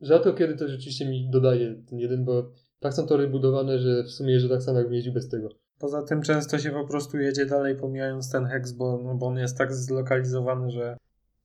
rzadko 0.00 0.32
kiedy 0.32 0.56
to 0.56 0.68
rzeczywiście 0.68 1.08
mi 1.08 1.30
dodaje 1.30 1.74
ten 1.90 1.98
jeden, 1.98 2.24
bo 2.24 2.50
tak 2.80 2.94
są 2.94 3.06
tory 3.06 3.28
budowane, 3.28 3.78
że 3.78 4.04
w 4.04 4.10
sumie 4.10 4.32
jeżdżę 4.32 4.48
tak 4.48 4.62
samo, 4.62 4.78
jakbym 4.78 4.94
jeździł 4.94 5.12
bez 5.12 5.28
tego. 5.28 5.48
Poza 5.78 6.02
tym 6.02 6.22
często 6.22 6.58
się 6.58 6.70
po 6.70 6.86
prostu 6.86 7.18
jedzie 7.18 7.46
dalej, 7.46 7.76
pomijając 7.76 8.30
ten 8.30 8.46
heks, 8.46 8.72
bo, 8.72 9.00
no, 9.04 9.14
bo 9.14 9.26
on 9.26 9.38
jest 9.38 9.58
tak 9.58 9.74
zlokalizowany, 9.74 10.70
że 10.70 10.96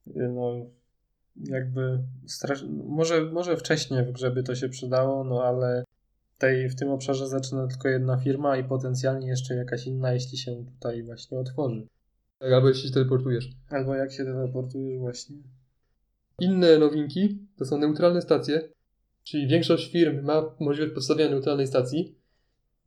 y, 0.08 0.14
no 0.16 0.66
jakby 1.44 2.00
strasz... 2.28 2.66
może, 2.88 3.22
może 3.22 3.58
wcześniej 3.58 4.06
w 4.06 4.12
grze 4.12 4.32
by 4.32 4.44
to 4.44 4.56
się 4.56 4.70
przydało, 4.70 5.24
no 5.24 5.44
ale 5.44 5.85
tej, 6.38 6.70
w 6.70 6.76
tym 6.76 6.90
obszarze 6.90 7.28
zaczyna 7.28 7.68
tylko 7.68 7.90
jedna 7.90 8.18
firma 8.18 8.58
i 8.58 8.64
potencjalnie 8.64 9.28
jeszcze 9.28 9.56
jakaś 9.56 9.88
inna, 9.88 10.14
jeśli 10.14 10.38
się 10.38 10.66
tutaj 10.66 11.04
właśnie 11.04 11.40
otworzy. 11.40 11.88
Tak, 12.40 12.54
albo 12.54 12.68
jeśli 12.68 12.88
się 12.88 12.94
teleportujesz. 12.94 13.50
Albo 13.70 13.96
jak 13.96 14.12
się 14.12 14.26
teleportujesz 14.26 15.00
właśnie. 15.00 15.36
Inne 16.40 16.78
nowinki 16.78 17.40
to 17.58 17.66
są 17.66 17.78
neutralne 17.78 18.22
stacje, 18.22 18.70
czyli 19.24 19.48
większość 19.48 19.92
firm 19.92 20.26
ma 20.26 20.56
możliwość 20.60 20.96
postawienia 20.96 21.30
neutralnej 21.30 21.68
stacji. 21.68 22.16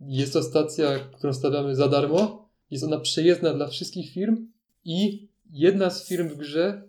Jest 0.00 0.33
to 0.33 0.43
stacja, 0.43 0.99
którą 0.99 1.33
stawiamy 1.33 1.75
za 1.75 1.88
darmo. 1.88 2.49
Jest 2.71 2.85
ona 2.85 3.00
przejezdna 3.00 3.55
dla 3.55 3.67
wszystkich 3.67 4.12
firm 4.12 4.47
i 4.85 5.28
jedna 5.50 5.90
z 5.90 6.09
firm 6.09 6.28
w 6.28 6.37
grze 6.37 6.83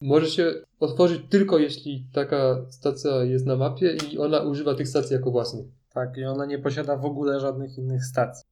może 0.00 0.30
się 0.30 0.52
otworzyć 0.80 1.20
tylko 1.30 1.58
jeśli 1.58 2.06
taka 2.12 2.66
stacja 2.70 3.24
jest 3.24 3.46
na 3.46 3.56
mapie 3.56 3.96
i 4.12 4.18
ona 4.18 4.42
używa 4.42 4.74
tych 4.74 4.88
stacji 4.88 5.14
jako 5.14 5.30
własnych. 5.30 5.66
Tak, 5.96 6.16
i 6.16 6.24
ona 6.24 6.46
nie 6.46 6.58
posiada 6.58 6.96
w 6.96 7.04
ogóle 7.04 7.40
żadnych 7.40 7.78
innych 7.78 8.04
stacji. 8.04 8.44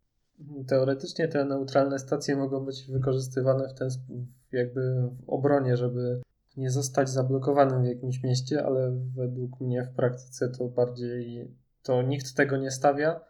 Teoretycznie 0.66 1.28
te 1.28 1.44
neutralne 1.44 1.98
stacje 1.98 2.36
mogą 2.36 2.64
być 2.64 2.86
wykorzystywane 2.90 3.68
w 3.68 3.74
ten 3.74 3.88
sp- 3.96 4.26
w 4.50 4.52
jakby 4.52 5.10
w 5.26 5.30
obronie, 5.30 5.76
żeby 5.76 6.22
nie 6.56 6.70
zostać 6.70 7.10
zablokowanym 7.10 7.82
w 7.82 7.86
jakimś 7.86 8.22
mieście, 8.22 8.66
ale 8.66 8.92
według 9.14 9.60
mnie 9.60 9.82
w 9.82 9.94
praktyce 9.94 10.48
to 10.48 10.68
bardziej 10.68 11.50
to 11.82 12.02
nikt 12.02 12.34
tego 12.34 12.56
nie 12.56 12.70
stawia. 12.70 13.20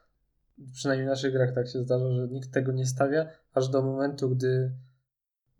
Przynajmniej 0.72 1.06
w 1.06 1.10
naszych 1.10 1.32
grach 1.32 1.54
tak 1.54 1.68
się 1.68 1.78
zdarza, 1.78 2.12
że 2.12 2.28
nikt 2.28 2.52
tego 2.52 2.72
nie 2.72 2.86
stawia, 2.86 3.26
aż 3.54 3.68
do 3.68 3.82
momentu, 3.82 4.30
gdy 4.30 4.72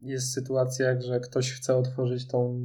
jest 0.03 0.33
sytuacja, 0.33 1.01
że 1.01 1.21
ktoś 1.21 1.53
chce 1.53 1.77
otworzyć 1.77 2.29
tą 2.29 2.61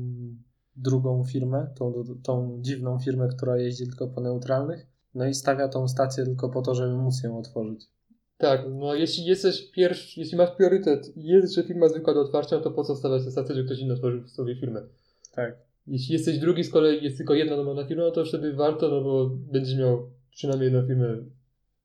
drugą 0.76 1.24
firmę, 1.24 1.68
tą, 1.76 2.04
tą 2.24 2.58
dziwną 2.62 3.00
firmę, 3.00 3.28
która 3.28 3.58
jeździ 3.58 3.88
tylko 3.88 4.08
po 4.08 4.22
neutralnych, 4.22 4.99
no 5.20 5.28
i 5.28 5.34
stawia 5.34 5.68
tą 5.68 5.88
stację 5.88 6.26
tylko 6.26 6.50
po 6.50 6.62
to, 6.62 6.76
żeby 6.76 6.94
móc 6.98 7.24
ją 7.24 7.38
otworzyć. 7.38 7.88
Tak, 8.38 8.62
no 8.70 8.96
jeśli 8.96 9.26
jesteś 9.26 9.72
pierwszy, 9.72 10.20
jeśli 10.20 10.38
masz 10.38 10.52
priorytet 10.52 11.18
i 11.18 11.24
jest 11.24 11.48
jeszcze 11.48 11.68
firma 11.68 11.88
zwykła 11.90 12.14
do 12.14 12.22
otwarcia, 12.22 12.60
to 12.60 12.72
po 12.72 12.84
co 12.84 12.96
stawiać 12.96 13.26
tę 13.26 13.32
stację, 13.32 13.56
że 13.56 13.64
ktoś 13.64 13.80
inny 13.80 13.94
otworzył 13.94 14.28
sobie 14.28 14.56
firmę? 14.56 14.82
Tak. 15.32 15.58
Jeśli 15.88 16.14
jesteś 16.14 16.40
drugi, 16.40 16.64
z 16.64 16.70
kolei 16.72 17.04
jest 17.04 17.18
tylko 17.18 17.34
jedna 17.34 17.56
normalna 17.56 17.86
firma, 17.88 18.04
no 18.04 18.12
to 18.12 18.26
wtedy 18.26 18.54
warto, 18.54 18.90
no 18.90 19.02
bo 19.02 19.30
będziesz 19.30 19.78
miał 19.78 20.10
przynajmniej 20.32 20.66
jedną 20.74 20.88
firmę 20.88 21.18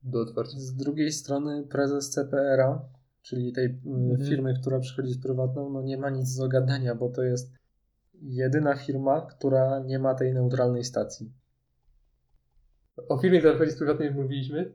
do 0.02 0.20
otwarcia. 0.20 0.58
Z 0.58 0.74
drugiej 0.74 1.12
strony 1.12 1.66
prezes 1.70 2.10
CPR-a, 2.10 2.88
czyli 3.22 3.52
tej 3.52 3.64
y, 3.66 3.78
Mhm. 3.86 4.28
firmy, 4.30 4.54
która 4.60 4.80
przychodzi 4.80 5.12
z 5.12 5.22
prywatną, 5.22 5.70
no 5.70 5.82
nie 5.82 5.98
ma 5.98 6.10
nic 6.10 6.36
do 6.36 6.48
gadania, 6.48 6.94
bo 6.94 7.08
to 7.08 7.22
jest 7.22 7.52
jedyna 8.22 8.76
firma, 8.76 9.20
która 9.20 9.78
nie 9.86 9.98
ma 9.98 10.14
tej 10.14 10.34
neutralnej 10.34 10.84
stacji. 10.84 11.32
O 13.08 13.18
wchodzi 13.18 13.70
z 13.70 13.76
prywatnej 13.76 14.08
już 14.08 14.16
mówiliśmy. 14.16 14.72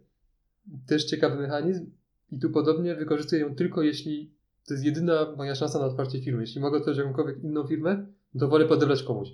Też 0.88 1.06
ciekawy 1.06 1.36
mechanizm 1.36 1.92
i 2.32 2.40
tu 2.40 2.50
podobnie 2.50 2.96
wykorzystuję 2.96 3.42
ją 3.42 3.56
tylko 3.56 3.82
jeśli 3.82 4.34
to 4.68 4.74
jest 4.74 4.86
jedyna 4.86 5.34
moja 5.38 5.56
szansa 5.56 5.80
na 5.80 5.86
otwarcie 5.86 6.22
firmy. 6.22 6.42
Jeśli 6.42 6.62
mogę 6.62 6.78
otworzyć 6.78 6.98
jakąkolwiek 6.98 7.44
inną 7.44 7.68
firmę, 7.68 8.06
to 8.40 8.48
wolę 8.48 8.66
podebrać 8.66 9.04
komuś. 9.04 9.30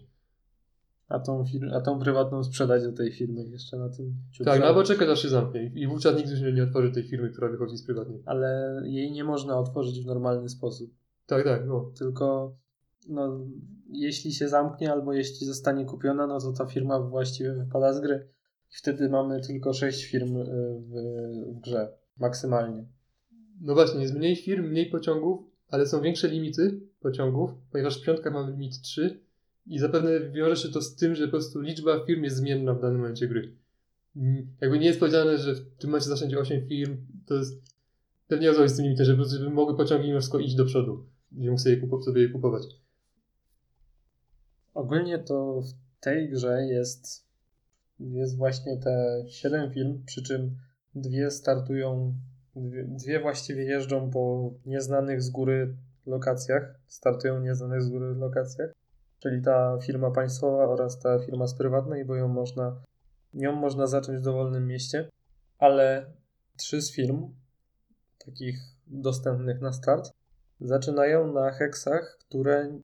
A 1.07 1.19
tą, 1.19 1.43
fir- 1.43 1.75
a 1.75 1.81
tą 1.81 1.99
prywatną 1.99 2.43
sprzedać 2.43 2.83
do 2.83 2.93
tej 2.93 3.11
firmy 3.11 3.43
jeszcze 3.43 3.77
na 3.77 3.89
tym 3.89 4.13
ciut 4.31 4.45
Tak, 4.45 4.59
no 4.59 4.65
albo 4.65 4.83
czekać 4.83 5.09
aż 5.09 5.21
się 5.21 5.29
zamknie 5.29 5.71
i 5.75 5.87
wówczas 5.87 6.17
nigdy 6.17 6.31
już 6.31 6.55
nie 6.55 6.63
otworzy 6.63 6.91
tej 6.91 7.03
firmy, 7.03 7.29
która 7.29 7.49
wychodzi 7.49 7.77
z 7.77 7.85
prywatnej. 7.85 8.21
Ale 8.25 8.81
jej 8.85 9.11
nie 9.11 9.23
można 9.23 9.57
otworzyć 9.57 10.03
w 10.03 10.05
normalny 10.05 10.49
sposób. 10.49 10.91
Tak, 11.25 11.43
tak, 11.43 11.67
no. 11.67 11.91
Tylko 11.97 12.55
no, 13.09 13.39
jeśli 13.89 14.33
się 14.33 14.47
zamknie 14.47 14.91
albo 14.91 15.13
jeśli 15.13 15.47
zostanie 15.47 15.85
kupiona, 15.85 16.27
no 16.27 16.39
to 16.39 16.53
ta 16.53 16.65
firma 16.65 16.99
właściwie 16.99 17.53
wypada 17.53 17.93
z 17.93 18.01
gry. 18.01 18.27
I 18.71 18.75
wtedy 18.77 19.09
mamy 19.09 19.41
tylko 19.41 19.73
6 19.73 20.03
firm 20.03 20.37
y, 20.37 20.45
w, 20.79 20.93
w 21.55 21.59
grze, 21.59 21.97
maksymalnie. 22.17 22.85
No 23.61 23.73
właśnie, 23.73 24.01
jest 24.01 24.15
mniej 24.15 24.35
firm, 24.35 24.65
mniej 24.65 24.89
pociągów, 24.89 25.39
ale 25.69 25.87
są 25.87 26.01
większe 26.01 26.27
limity 26.27 26.79
pociągów, 26.99 27.51
ponieważ 27.71 28.01
w 28.01 28.05
piątkach 28.05 28.33
mamy 28.33 28.51
limit 28.51 28.81
3 28.81 29.19
i 29.67 29.79
zapewne 29.79 30.31
wiąże 30.31 30.55
się 30.55 30.69
to 30.69 30.81
z 30.81 30.95
tym, 30.95 31.15
że 31.15 31.25
po 31.25 31.31
prostu 31.31 31.61
liczba 31.61 32.05
firm 32.05 32.23
jest 32.23 32.35
zmienna 32.35 32.73
w 32.73 32.81
danym 32.81 32.97
momencie 32.97 33.27
gry. 33.27 33.55
Jakby 34.61 34.79
nie 34.79 34.85
jest 34.85 34.99
powiedziane, 34.99 35.37
że 35.37 35.55
w 35.55 35.77
tym 35.77 35.89
momencie 35.89 36.09
zacznie 36.09 36.39
8 36.39 36.67
firm, 36.67 36.97
to 37.25 37.35
jest 37.35 37.61
pewnie 38.27 38.51
o 38.51 38.69
z 38.69 38.75
tym 38.75 38.85
limitem, 38.85 39.05
żeby, 39.05 39.25
żeby 39.25 39.49
mogły 39.49 39.77
pociągi 39.77 40.07
mimo 40.07 40.19
wszystko 40.19 40.39
iść 40.39 40.55
do 40.55 40.65
przodu, 40.65 41.05
mógł 41.31 41.57
sobie, 41.57 41.75
je 41.75 41.81
kupo- 41.81 42.03
sobie 42.03 42.21
je 42.21 42.29
kupować. 42.29 42.63
Ogólnie 44.73 45.19
to 45.19 45.61
w 45.61 46.03
tej 46.03 46.29
grze 46.29 46.61
jest, 46.61 47.24
jest 47.99 48.37
właśnie 48.37 48.77
te 48.77 49.23
7 49.27 49.71
firm, 49.71 50.03
przy 50.05 50.23
czym 50.23 50.57
dwie 50.95 51.31
startują, 51.31 52.13
dwie, 52.55 52.83
dwie 52.83 53.19
właściwie 53.19 53.63
jeżdżą 53.63 54.11
po 54.11 54.51
nieznanych 54.65 55.21
z 55.21 55.29
góry 55.29 55.75
lokacjach, 56.05 56.79
startują 56.87 57.39
nieznanych 57.39 57.81
z 57.81 57.89
góry 57.89 58.15
lokacjach, 58.15 58.69
czyli 59.19 59.41
ta 59.41 59.77
firma 59.83 60.11
państwowa 60.11 60.67
oraz 60.67 60.99
ta 60.99 61.19
firma 61.19 61.47
z 61.47 61.55
prywatnej, 61.55 62.05
bo 62.05 62.15
ją 62.15 62.27
można, 62.27 62.81
nią 63.33 63.55
można 63.55 63.87
zacząć 63.87 64.19
w 64.19 64.23
dowolnym 64.23 64.67
mieście, 64.67 65.09
ale 65.59 66.05
trzy 66.57 66.81
z 66.81 66.91
firm, 66.91 67.33
takich 68.25 68.59
dostępnych 68.87 69.61
na 69.61 69.73
start, 69.73 70.11
zaczynają 70.61 71.33
na 71.33 71.51
heksach, 71.51 72.17
które 72.19 72.79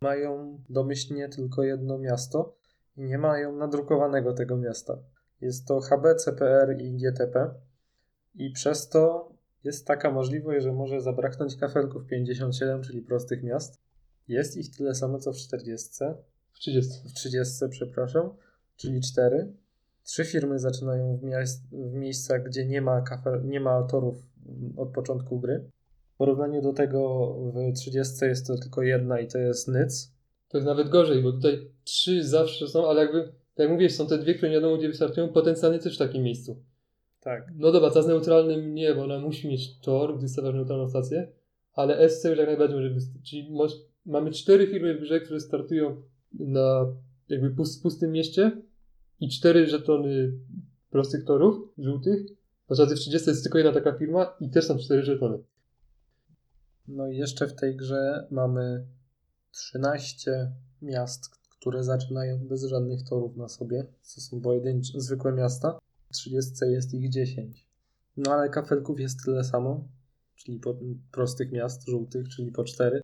mają 0.00 0.60
domyślnie 0.68 1.28
tylko 1.28 1.62
jedno 1.62 1.98
miasto 1.98 2.56
i 2.96 3.02
nie 3.02 3.18
mają 3.18 3.56
nadrukowanego 3.56 4.32
tego 4.32 4.56
miasta. 4.56 4.98
Jest 5.40 5.66
to 5.66 5.80
HB, 5.80 6.14
CPR 6.16 6.76
i 6.80 6.96
GTP 6.96 7.54
i 8.34 8.50
przez 8.50 8.88
to 8.88 9.32
jest 9.64 9.86
taka 9.86 10.10
możliwość, 10.10 10.62
że 10.62 10.72
może 10.72 11.00
zabraknąć 11.00 11.56
kafelków 11.56 12.06
57, 12.06 12.82
czyli 12.82 13.02
prostych 13.02 13.42
miast. 13.42 13.80
Jest 14.28 14.56
ich 14.56 14.76
tyle 14.76 14.94
samo 14.94 15.18
co 15.18 15.32
w 15.32 15.36
40, 15.36 16.04
W 16.52 16.58
30. 16.58 17.08
w 17.08 17.12
30, 17.12 17.54
przepraszam, 17.70 18.30
czyli 18.76 19.00
4. 19.00 19.52
Trzy 20.04 20.24
firmy 20.24 20.58
zaczynają 20.58 21.16
w, 21.16 21.22
miejsc, 21.22 21.62
w 21.72 21.92
miejscach, 21.92 22.42
gdzie 22.42 22.66
nie 22.66 22.82
ma, 22.82 23.02
kafel, 23.02 23.42
nie 23.44 23.60
ma 23.60 23.82
torów 23.82 24.16
od 24.76 24.92
początku 24.92 25.40
gry. 25.40 25.70
W 26.14 26.16
porównaniu 26.16 26.62
do 26.62 26.72
tego 26.72 27.34
w 27.52 27.72
30 27.72 28.24
jest 28.24 28.46
to 28.46 28.58
tylko 28.58 28.82
jedna 28.82 29.20
i 29.20 29.28
to 29.28 29.38
jest 29.38 29.68
Nyc. 29.68 30.15
To 30.48 30.58
jest 30.58 30.66
nawet 30.66 30.88
gorzej, 30.88 31.22
bo 31.22 31.32
tutaj 31.32 31.70
trzy 31.84 32.24
zawsze 32.24 32.68
są, 32.68 32.88
ale 32.88 33.02
jakby, 33.02 33.22
tak 33.22 33.58
jak 33.58 33.70
mówisz, 33.70 33.92
są 33.92 34.06
te 34.06 34.18
dwie, 34.18 34.34
które 34.34 34.50
nie 34.50 34.56
wiadomo 34.56 34.76
gdzie 34.76 34.88
wystartują, 34.88 35.28
potencjalnie 35.28 35.78
też 35.78 35.94
w 35.94 35.98
takim 35.98 36.22
miejscu. 36.22 36.62
Tak. 37.20 37.52
No 37.56 37.72
dobra, 37.72 37.90
ta 37.90 38.02
z 38.02 38.06
neutralnym 38.06 38.74
nie, 38.74 38.94
bo 38.94 39.04
ona 39.04 39.18
musi 39.18 39.48
mieć 39.48 39.78
tor, 39.78 40.18
gdy 40.18 40.28
stawiasz 40.28 40.54
neutralną 40.54 40.88
stację, 40.88 41.32
ale 41.72 42.10
SC 42.10 42.24
już 42.24 42.38
jak 42.38 42.46
najbardziej 42.46 42.76
może 42.76 42.90
wystarczyć. 42.90 43.30
Czyli 43.30 43.50
moż, 43.50 43.72
mamy 44.06 44.30
cztery 44.30 44.66
firmy 44.66 44.94
w 44.94 45.00
grze, 45.00 45.20
które 45.20 45.40
startują 45.40 46.02
na 46.32 46.86
jakby 47.28 47.50
pust, 47.50 47.82
pustym 47.82 48.12
mieście 48.12 48.62
i 49.20 49.28
cztery 49.28 49.66
żetony 49.66 50.32
prostych 50.90 51.24
torów, 51.24 51.68
żółtych. 51.78 52.20
Podczas 52.66 52.86
gdy 52.86 52.96
w 52.96 53.00
30 53.00 53.30
jest 53.30 53.42
tylko 53.42 53.58
jedna 53.58 53.72
taka 53.72 53.92
firma 53.92 54.36
i 54.40 54.50
też 54.50 54.64
są 54.64 54.78
cztery 54.78 55.02
żetony. 55.02 55.38
No 56.88 57.08
i 57.08 57.16
jeszcze 57.16 57.46
w 57.46 57.54
tej 57.54 57.76
grze 57.76 58.26
mamy 58.30 58.86
13 59.56 60.52
miast, 60.82 61.30
które 61.58 61.84
zaczynają 61.84 62.38
bez 62.38 62.64
żadnych 62.64 63.02
torów 63.08 63.36
na 63.36 63.48
sobie. 63.48 63.86
To 64.14 64.20
są 64.20 64.40
pojedyncze, 64.40 65.00
zwykłe 65.00 65.32
miasta. 65.32 65.78
W 66.10 66.12
30 66.12 66.52
jest 66.66 66.94
ich 66.94 67.10
10. 67.10 67.66
No 68.16 68.32
ale 68.32 68.48
kafelków 68.48 69.00
jest 69.00 69.24
tyle 69.24 69.44
samo, 69.44 69.88
czyli 70.36 70.60
po, 70.60 70.76
prostych 71.12 71.52
miast 71.52 71.88
żółtych, 71.88 72.28
czyli 72.28 72.52
po 72.52 72.64
4. 72.64 73.00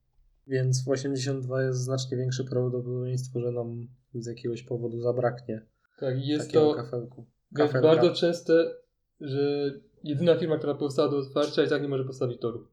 Więc 0.47 0.85
w 0.85 0.89
82 0.89 1.63
jest 1.63 1.79
znacznie 1.79 2.17
większe 2.17 2.45
prawdopodobieństwo, 2.45 3.41
że 3.41 3.53
nam 3.53 3.89
z 4.15 4.27
jakiegoś 4.27 4.63
powodu 4.63 5.01
zabraknie 5.01 5.67
Tak, 6.01 6.27
jest 6.27 6.53
to 6.53 6.75
kafelku. 6.75 7.27
Kafelka. 7.55 7.89
bardzo 7.89 8.11
częste, 8.15 8.75
że 9.21 9.73
jedyna 10.05 10.39
firma, 10.39 10.59
która 10.59 10.75
powstała 10.75 11.09
do 11.09 11.19
otwarcia 11.19 11.63
i 11.63 11.69
tak 11.69 11.83
nie 11.83 11.89
może 11.89 12.05
postawić 12.05 12.41
toru. 12.41 12.67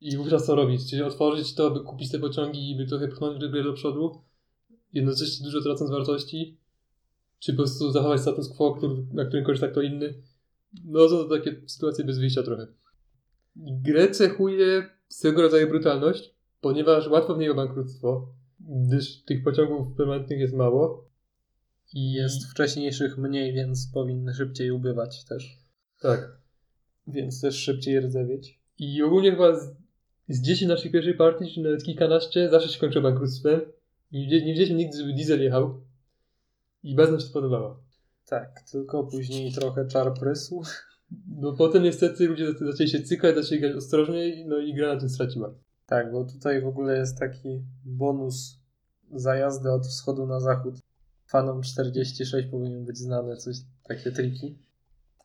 I 0.00 0.16
wówczas 0.16 0.46
co 0.46 0.54
robić? 0.54 0.90
Czyli 0.90 1.02
otworzyć 1.02 1.54
to, 1.54 1.70
by 1.70 1.80
kupić 1.80 2.10
te 2.10 2.18
pociągi 2.18 2.70
i 2.70 2.76
by 2.76 2.86
trochę 2.86 3.08
pchnąć 3.08 3.38
grę 3.38 3.64
do 3.64 3.72
przodu, 3.72 4.22
jednocześnie 4.92 5.44
dużo 5.44 5.60
tracąc 5.60 5.90
wartości, 5.90 6.58
czy 7.38 7.52
po 7.52 7.56
prostu 7.56 7.90
zachować 7.90 8.20
status 8.20 8.48
quo, 8.48 8.74
który, 8.74 8.94
na 9.12 9.24
którym 9.24 9.44
korzysta 9.44 9.68
kto 9.68 9.82
inny. 9.82 10.14
No 10.84 11.08
to, 11.08 11.24
to 11.24 11.38
takie 11.38 11.60
sytuacje 11.66 12.04
bez 12.04 12.18
wyjścia 12.18 12.42
trochę. 12.42 12.66
Grę 13.56 14.10
cechuje 14.10 14.90
swego 15.08 15.42
rodzaju 15.42 15.68
brutalność, 15.68 16.34
ponieważ 16.60 17.08
łatwo 17.08 17.34
w 17.34 17.38
niej 17.38 17.50
o 17.50 17.54
bankructwo, 17.54 18.34
gdyż 18.60 19.22
tych 19.22 19.44
pociągów 19.44 19.96
permanentnych 19.96 20.40
jest 20.40 20.54
mało. 20.54 21.10
I 21.94 22.12
Jest 22.12 22.46
wcześniejszych 22.46 23.18
mniej, 23.18 23.52
więc 23.52 23.90
powinny 23.94 24.34
szybciej 24.34 24.70
ubywać 24.70 25.24
też. 25.24 25.58
Tak. 26.00 26.38
Więc 27.06 27.40
też 27.40 27.56
szybciej 27.56 28.00
rdzewieć. 28.00 28.60
I 28.78 29.02
ogólnie 29.02 29.30
chyba 29.30 29.60
z, 29.60 29.79
z 30.30 30.40
10 30.42 30.68
naszych 30.68 30.92
pierwszej 30.92 31.14
partii, 31.14 31.54
czy 31.54 31.60
nawet 31.60 31.84
kilkanaście, 31.84 32.50
zawsze 32.50 32.68
się 32.68 32.80
kończyło 32.80 33.02
bankructwem. 33.02 33.60
Nie, 34.12 34.28
nie 34.28 34.52
widzieliśmy 34.52 34.76
nigdy, 34.76 34.98
żeby 34.98 35.12
diesel 35.12 35.42
jechał. 35.42 35.80
I 36.82 36.94
bardzo 36.94 37.12
nam 37.12 37.20
się 37.20 37.26
to 37.26 37.32
podobało. 37.32 37.80
Tak, 38.26 38.60
tylko 38.72 39.04
później 39.04 39.52
trochę 39.52 39.86
czar 39.86 40.14
prysł. 40.14 40.62
No 41.28 41.52
potem 41.52 41.82
niestety 41.82 42.26
ludzie 42.26 42.52
zaczęli- 42.52 42.70
zaczęli 42.72 42.88
się 42.90 43.02
cykać, 43.02 43.34
zaczęli 43.34 43.60
grać 43.60 43.76
ostrożniej, 43.76 44.46
no 44.46 44.58
i 44.58 44.74
gra 44.74 44.94
na 44.94 45.00
tym 45.00 45.08
straciła. 45.08 45.54
Tak, 45.86 46.12
bo 46.12 46.24
tutaj 46.24 46.62
w 46.62 46.66
ogóle 46.66 46.98
jest 46.98 47.18
taki 47.18 47.62
bonus 47.84 48.58
za 49.12 49.36
jazdę 49.36 49.72
od 49.72 49.86
wschodu 49.86 50.26
na 50.26 50.40
zachód. 50.40 50.74
Fanom 51.26 51.62
46 51.62 52.48
powinien 52.50 52.84
być 52.84 52.98
znane 52.98 53.36
coś, 53.36 53.56
takie 53.88 54.12
triki. 54.12 54.58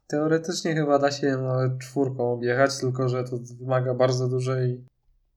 Teoretycznie 0.08 0.76
chyba 0.76 1.00
da 1.00 1.12
się 1.12 1.38
nawet 1.38 1.78
czwórką 1.80 2.34
objechać, 2.34 2.78
tylko 2.78 3.10
że 3.10 3.24
to 3.24 3.38
wymaga 3.60 3.94
bardzo 3.94 4.28
dużej 4.28 4.86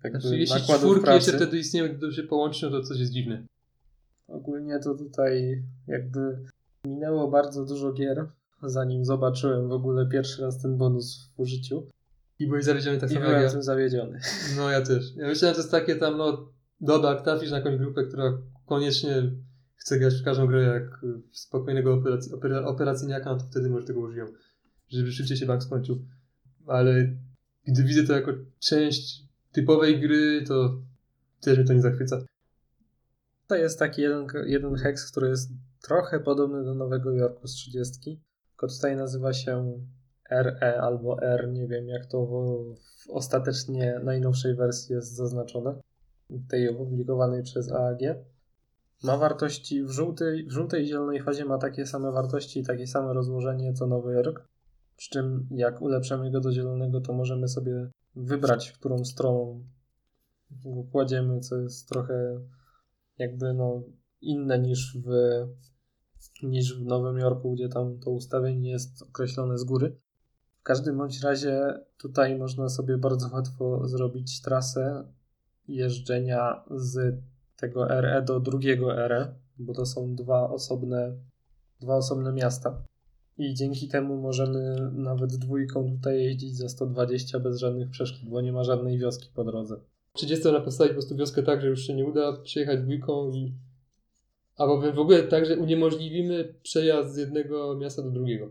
jakby 0.04 0.20
Znaczy, 0.20 0.38
jeśli 0.38 0.60
czwórki 0.62 1.04
pracy. 1.04 1.16
jeszcze 1.16 1.36
wtedy 1.36 1.58
istnieją, 1.58 1.88
gdy 1.88 2.12
się 2.12 2.22
połączy, 2.22 2.70
to 2.70 2.82
coś 2.82 2.98
jest 2.98 3.12
dziwne. 3.12 3.42
Ogólnie 4.28 4.78
to 4.78 4.94
tutaj 4.94 5.62
jakby 5.86 6.38
minęło 6.84 7.30
bardzo 7.30 7.64
dużo 7.64 7.92
gier, 7.92 8.26
zanim 8.62 9.04
zobaczyłem 9.04 9.68
w 9.68 9.72
ogóle 9.72 10.08
pierwszy 10.08 10.42
raz 10.42 10.62
ten 10.62 10.76
bonus 10.76 11.30
w 11.36 11.40
użyciu. 11.40 11.86
I 12.38 12.46
byłeś 12.46 12.64
zawiedziony 12.64 12.98
tak 12.98 13.10
samo 13.10 13.24
jak 13.24 13.42
ja. 13.42 13.50
tym 13.50 13.62
zawiedziony. 13.62 14.20
No 14.56 14.70
ja 14.70 14.82
też. 14.82 15.16
Ja 15.16 15.26
myślałem, 15.26 15.54
że 15.54 15.62
to 15.62 15.62
jest 15.62 15.70
takie 15.70 15.96
tam, 15.96 16.16
no 16.16 16.48
Dobra, 16.80 17.22
trafisz 17.22 17.50
na 17.50 17.56
jakąś 17.56 17.76
grupę, 17.76 18.04
która 18.04 18.38
koniecznie 18.66 19.22
chce 19.76 19.98
grać 19.98 20.14
w 20.14 20.24
każdą 20.24 20.46
grę 20.46 20.62
jak 20.62 21.00
w 21.32 21.38
spokojnego 21.38 21.94
operac 21.94 22.32
opera 22.32 22.64
operacyjniaka, 22.64 23.30
no 23.30 23.38
to 23.38 23.44
wtedy 23.44 23.70
może 23.70 23.86
tego 23.86 24.00
użyją, 24.00 24.26
żeby 24.88 25.12
szybciej 25.12 25.36
się 25.36 25.46
bank 25.46 25.62
skończył. 25.62 26.04
Ale 26.66 27.16
gdy 27.66 27.84
widzę 27.84 28.04
to 28.04 28.12
jako 28.12 28.32
część 28.60 29.27
typowej 29.60 30.00
gry, 30.00 30.42
to 30.42 30.82
też 31.40 31.58
mnie 31.58 31.66
to 31.66 31.72
nie 31.72 31.80
zachwyca. 31.80 32.18
To 33.46 33.56
jest 33.56 33.78
taki 33.78 34.02
jeden, 34.02 34.26
jeden 34.46 34.74
heks, 34.74 35.10
który 35.10 35.28
jest 35.28 35.50
trochę 35.82 36.20
podobny 36.20 36.64
do 36.64 36.74
Nowego 36.74 37.12
Jorku 37.12 37.48
z 37.48 37.52
30, 37.52 38.20
tylko 38.50 38.68
tutaj 38.74 38.96
nazywa 38.96 39.32
się 39.32 39.80
RE 40.30 40.80
albo 40.80 41.22
R, 41.22 41.48
nie 41.52 41.66
wiem 41.66 41.88
jak 41.88 42.06
to 42.06 42.26
w, 42.26 42.74
w 42.74 43.10
ostatecznie 43.10 44.00
najnowszej 44.04 44.54
wersji 44.54 44.94
jest 44.94 45.16
zaznaczone, 45.16 45.74
tej 46.48 46.68
opublikowanej 46.68 47.42
przez 47.42 47.72
AAG. 47.72 48.00
Ma 49.02 49.16
wartości 49.16 49.84
w 49.84 49.90
żółtej, 49.90 50.46
w 50.46 50.52
żółtej 50.52 50.84
i 50.84 50.86
zielonej 50.86 51.22
fazie 51.22 51.44
ma 51.44 51.58
takie 51.58 51.86
same 51.86 52.12
wartości 52.12 52.60
i 52.60 52.64
takie 52.64 52.86
same 52.86 53.12
rozłożenie 53.12 53.72
co 53.72 53.86
Nowy 53.86 54.12
Jork. 54.12 54.48
Przy 54.96 55.10
czym 55.10 55.48
jak 55.50 55.82
ulepszamy 55.82 56.30
go 56.30 56.40
do 56.40 56.52
zielonego, 56.52 57.00
to 57.00 57.12
możemy 57.12 57.48
sobie 57.48 57.90
wybrać, 58.24 58.68
w 58.68 58.78
którą 58.78 59.04
stroną 59.04 59.64
go 60.50 60.84
kładziemy, 60.92 61.40
co 61.40 61.56
jest 61.56 61.88
trochę 61.88 62.40
jakby 63.18 63.54
no 63.54 63.82
inne 64.20 64.58
niż 64.58 64.98
w, 64.98 65.08
niż 66.42 66.78
w 66.78 66.84
Nowym 66.84 67.18
Jorku, 67.18 67.52
gdzie 67.54 67.68
tam 67.68 67.98
to 67.98 68.10
ustawienie 68.10 68.70
jest 68.70 69.02
określone 69.02 69.58
z 69.58 69.64
góry. 69.64 69.96
W 70.60 70.62
każdym 70.62 70.98
bądź 70.98 71.20
razie 71.20 71.80
tutaj 71.98 72.38
można 72.38 72.68
sobie 72.68 72.98
bardzo 72.98 73.28
łatwo 73.32 73.88
zrobić 73.88 74.42
trasę 74.42 75.12
jeżdżenia 75.68 76.64
z 76.70 77.22
tego 77.56 77.88
RE 77.88 78.22
do 78.22 78.40
drugiego 78.40 79.08
RE, 79.08 79.34
bo 79.58 79.74
to 79.74 79.86
są 79.86 80.14
dwa 80.14 80.50
osobne, 80.50 81.16
dwa 81.80 81.96
osobne 81.96 82.32
miasta. 82.32 82.82
I 83.38 83.54
dzięki 83.54 83.88
temu 83.88 84.16
możemy 84.16 84.90
nawet 84.92 85.36
dwójką 85.36 85.90
tutaj 85.90 86.24
jeździć 86.24 86.56
za 86.56 86.68
120 86.68 87.40
bez 87.40 87.58
żadnych 87.58 87.90
przeszkód, 87.90 88.28
bo 88.28 88.40
nie 88.40 88.52
ma 88.52 88.64
żadnej 88.64 88.98
wioski 88.98 89.28
po 89.34 89.44
drodze. 89.44 89.80
30 90.12 90.52
na 90.52 90.60
postawić 90.60 90.90
po 90.90 90.94
prostu 90.94 91.16
wioskę 91.16 91.42
tak, 91.42 91.60
że 91.60 91.68
już 91.68 91.80
się 91.80 91.94
nie 91.94 92.04
uda 92.04 92.32
przejechać 92.32 92.80
dwójką 92.80 93.30
i 93.30 93.52
albo 94.56 94.92
w 94.92 94.98
ogóle 94.98 95.22
tak, 95.22 95.46
że 95.46 95.56
uniemożliwimy 95.56 96.54
przejazd 96.62 97.14
z 97.14 97.16
jednego 97.16 97.76
miasta 97.76 98.02
do 98.02 98.10
drugiego. 98.10 98.50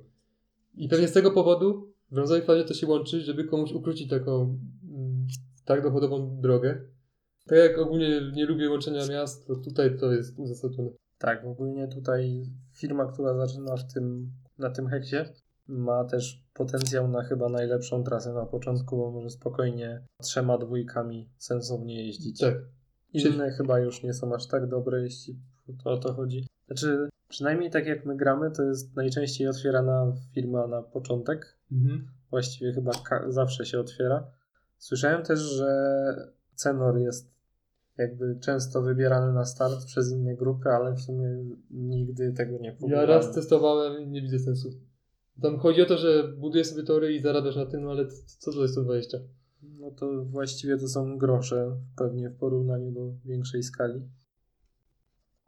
I 0.76 0.88
pewnie 0.90 1.08
z 1.08 1.14
tego 1.14 1.32
powodu 1.32 1.94
w 2.12 2.16
brązowej 2.16 2.42
fazie 2.42 2.64
to 2.64 2.74
się 2.74 2.88
łączy, 2.88 3.22
żeby 3.22 3.44
komuś 3.44 3.72
ukrócić 3.72 4.10
taką 4.10 4.60
mm, 4.94 5.28
tak 5.66 5.84
dochodową 5.84 6.42
drogę. 6.42 6.82
Tak 7.46 7.58
jak 7.58 7.78
ogólnie 7.78 8.32
nie 8.36 8.46
lubię 8.46 8.70
łączenia 8.70 9.08
miast, 9.08 9.48
to 9.48 9.56
tutaj 9.56 9.98
to 10.00 10.14
jest 10.14 10.40
uzasadnione. 10.40 10.90
Tak, 11.18 11.46
ogólnie 11.46 11.88
tutaj 11.88 12.44
firma, 12.74 13.12
która 13.12 13.48
zaczyna 13.48 13.78
w 13.78 13.94
tym, 13.94 14.32
na 14.60 14.70
tym 14.70 14.88
heksie, 14.88 15.16
ma 15.68 16.06
też 16.06 16.44
potencjał 16.54 17.08
na 17.08 17.24
chyba 17.24 17.50
najlepszą 17.50 18.04
trasę 18.04 18.34
na 18.34 18.46
początku, 18.46 18.98
bo 18.98 19.12
może 19.12 19.30
spokojnie 19.30 20.02
trzema 20.22 20.58
dwójkami 20.58 21.30
sensownie 21.38 22.06
jeździć. 22.06 22.40
Tak. 22.40 22.56
Inne 23.14 23.52
chyba 23.52 23.80
już 23.80 24.04
nie 24.04 24.14
są 24.14 24.36
aż 24.36 24.48
tak 24.48 24.70
dobre, 24.70 25.02
jeśli 25.02 25.40
to 25.84 25.92
o 25.92 25.98
to 25.98 26.14
chodzi. 26.14 26.48
Znaczy, 26.68 27.10
przynajmniej 27.30 27.72
tak 27.72 27.86
jak 27.86 28.06
my 28.06 28.16
gramy, 28.18 28.52
to 28.52 28.64
jest 28.64 28.96
najczęściej 28.96 29.48
otwierana 29.48 30.14
firma 30.34 30.68
na 30.68 30.82
początek. 30.82 31.58
Mhm. 31.72 32.08
Właściwie 32.30 32.74
chyba 32.74 32.92
zawsze 33.28 33.66
się 33.66 33.80
otwiera. 33.80 34.32
Słyszałem 34.78 35.24
też, 35.24 35.40
że 35.40 35.68
Cenor 36.56 36.98
jest 36.98 37.37
jakby 37.98 38.40
często 38.40 38.82
wybierany 38.82 39.34
na 39.34 39.46
start 39.46 39.86
przez 39.86 40.12
inne 40.12 40.36
grupy, 40.36 40.70
ale 40.70 40.94
w 40.94 41.02
sumie 41.02 41.46
nigdy 41.72 42.34
tego 42.34 42.58
nie 42.58 42.70
Ja 42.70 42.76
próbowałem. 42.76 43.10
raz 43.10 43.34
testowałem 43.36 44.02
i 44.04 44.08
nie 44.08 44.22
widzę 44.22 44.40
sensu. 44.40 44.70
Tam 45.42 45.60
chodzi 45.60 45.82
o 45.82 45.86
to, 45.86 45.98
że 45.98 46.28
budujesz 46.38 46.68
sobie 46.68 46.84
tory 46.84 47.14
i 47.14 47.22
zarabiasz 47.22 47.56
na 47.56 47.66
tym, 47.66 47.88
ale 47.88 48.08
co 48.40 48.52
to 48.52 48.62
jest 48.62 48.74
120? 48.74 49.18
No 49.62 49.92
to 49.92 50.26
właściwie 50.26 50.78
to 50.78 50.88
są 50.88 51.18
grosze, 51.18 51.78
pewnie 51.98 52.30
w 52.30 52.38
porównaniu 52.38 52.92
do 52.92 53.14
większej 53.26 53.64
skali. 53.64 54.02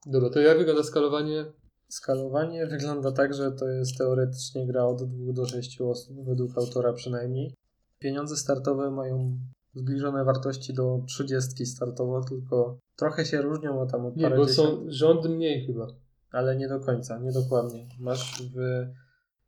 Dobra, 0.05 0.29
to 0.29 0.39
jak 0.39 0.57
wygląda 0.57 0.83
skalowanie? 0.83 1.45
Skalowanie 1.87 2.67
wygląda 2.67 3.11
tak, 3.11 3.33
że 3.33 3.51
to 3.51 3.67
jest 3.67 3.97
teoretycznie 3.97 4.67
gra 4.67 4.85
od 4.85 5.03
2 5.03 5.33
do 5.33 5.45
6 5.45 5.81
osób, 5.81 6.25
według 6.25 6.57
autora 6.57 6.93
przynajmniej. 6.93 7.53
Pieniądze 7.99 8.37
startowe 8.37 8.91
mają 8.91 9.39
zbliżone 9.79 10.23
wartości 10.23 10.73
do 10.73 11.01
30 11.07 11.65
startowo, 11.65 12.23
tylko 12.23 12.77
trochę 12.95 13.25
się 13.25 13.41
różnią 13.41 13.81
o 13.81 13.85
tam 13.85 14.05
od 14.05 14.15
Nie, 14.15 14.23
parę 14.23 14.37
bo 14.37 14.45
dziesiąt, 14.45 14.69
są 14.69 14.85
rząd 14.87 15.25
mniej 15.25 15.65
chyba. 15.65 15.87
ale 16.31 16.55
nie 16.55 16.67
do 16.67 16.79
końca, 16.79 17.19
nie 17.19 17.31
dokładnie. 17.31 17.87
Masz 17.99 18.43
w, 18.55 18.85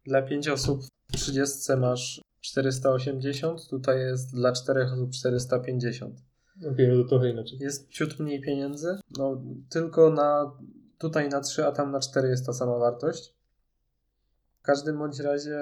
dla 0.05 0.21
5 0.21 0.47
osób 0.47 0.81
w 1.07 1.13
30 1.13 1.73
masz 1.77 2.21
480, 2.41 3.67
tutaj 3.69 3.99
jest 3.99 4.33
dla 4.35 4.51
4 4.51 4.83
osób 4.83 5.11
450. 5.11 6.15
Okej, 6.71 6.87
no 6.87 7.03
to 7.03 7.09
trochę 7.09 7.29
inaczej. 7.29 7.59
Jest 7.59 7.89
ciut 7.89 8.19
mniej 8.19 8.41
pieniędzy, 8.41 8.99
no 9.17 9.41
tylko 9.69 10.09
na 10.09 10.51
tutaj 10.97 11.29
na 11.29 11.41
3, 11.41 11.65
a 11.65 11.71
tam 11.71 11.91
na 11.91 11.99
4 11.99 12.27
jest 12.27 12.45
ta 12.45 12.53
sama 12.53 12.77
wartość. 12.77 13.35
W 14.59 14.63
każdym 14.63 14.97
bądź 14.97 15.19
razie 15.19 15.59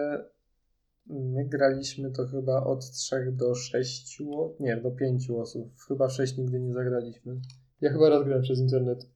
my 1.10 1.46
graliśmy 1.46 2.12
to 2.12 2.28
chyba 2.28 2.64
od 2.64 2.92
3 2.92 3.32
do 3.32 3.56
6, 3.56 4.22
o- 4.22 4.56
nie, 4.60 4.78
do 4.78 4.92
5 4.92 5.30
osób. 5.32 5.72
Chyba 5.88 6.08
w 6.08 6.14
6 6.14 6.38
nigdy 6.38 6.60
nie 6.60 6.74
zagraliśmy. 6.74 7.42
Ja 7.82 7.92
chyba 7.92 8.10
raz 8.10 8.24
grałem 8.26 8.44
przez 8.44 8.60
internet 8.60 9.10